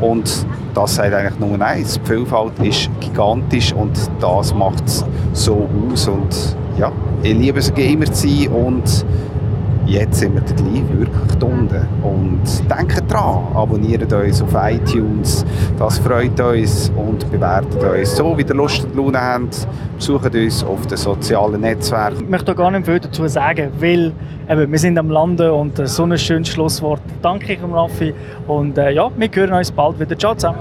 Und 0.00 0.46
das 0.74 0.96
sagt 0.96 1.12
eigentlich 1.12 1.38
nur 1.38 1.60
eins, 1.60 2.00
die 2.00 2.06
Vielfalt 2.06 2.52
ist 2.62 2.90
gigantisch 3.00 3.72
und 3.72 3.98
das 4.20 4.54
macht 4.54 4.86
es 4.86 5.04
so 5.32 5.68
aus. 5.92 6.08
Und 6.08 6.56
ja, 6.78 6.92
ich 7.22 7.34
liebe 7.34 7.58
es, 7.58 7.72
Gamer 7.74 8.06
zu 8.06 8.28
sein 8.28 8.48
und 8.48 9.04
jetzt 9.90 10.20
sind 10.20 10.34
wir 10.34 10.42
gleich 10.42 10.84
wirklich 10.88 11.42
unten. 11.42 11.86
Und 12.02 12.42
denkt 12.70 13.10
dran, 13.10 13.46
abonniert 13.54 14.12
uns 14.12 14.42
auf 14.42 14.54
iTunes, 14.54 15.44
das 15.78 15.98
freut 15.98 16.40
uns 16.40 16.92
und 16.96 17.30
bewertet 17.30 17.82
uns. 17.82 18.16
So 18.16 18.36
wie 18.38 18.42
ihr 18.42 18.54
Lust 18.54 18.84
und 18.84 18.96
Laune 18.96 19.20
habt, 19.20 19.66
besucht 19.96 20.34
uns 20.34 20.64
auf 20.64 20.86
den 20.86 20.96
sozialen 20.96 21.60
Netzwerken. 21.60 22.24
Ich 22.24 22.28
möchte 22.28 22.54
gar 22.54 22.70
nicht 22.70 22.86
viel 22.86 23.00
dazu 23.00 23.26
sagen, 23.26 23.70
weil 23.78 24.12
eben, 24.48 24.72
wir 24.72 24.78
sind 24.78 24.98
am 24.98 25.10
Lande 25.10 25.52
und 25.52 25.78
äh, 25.78 25.86
so 25.86 26.04
ein 26.04 26.16
schönes 26.18 26.48
Schlusswort. 26.48 27.02
Danke, 27.22 27.58
Raffi. 27.72 28.14
Und 28.46 28.78
äh, 28.78 28.92
ja, 28.92 29.10
wir 29.16 29.30
hören 29.32 29.52
uns 29.52 29.70
bald 29.70 29.98
wieder. 29.98 30.16
Ciao 30.18 30.34
zusammen. 30.34 30.58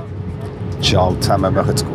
Ciao 0.81 1.13
zusammen, 1.19 1.53
macht's 1.53 1.85
gut. 1.85 1.88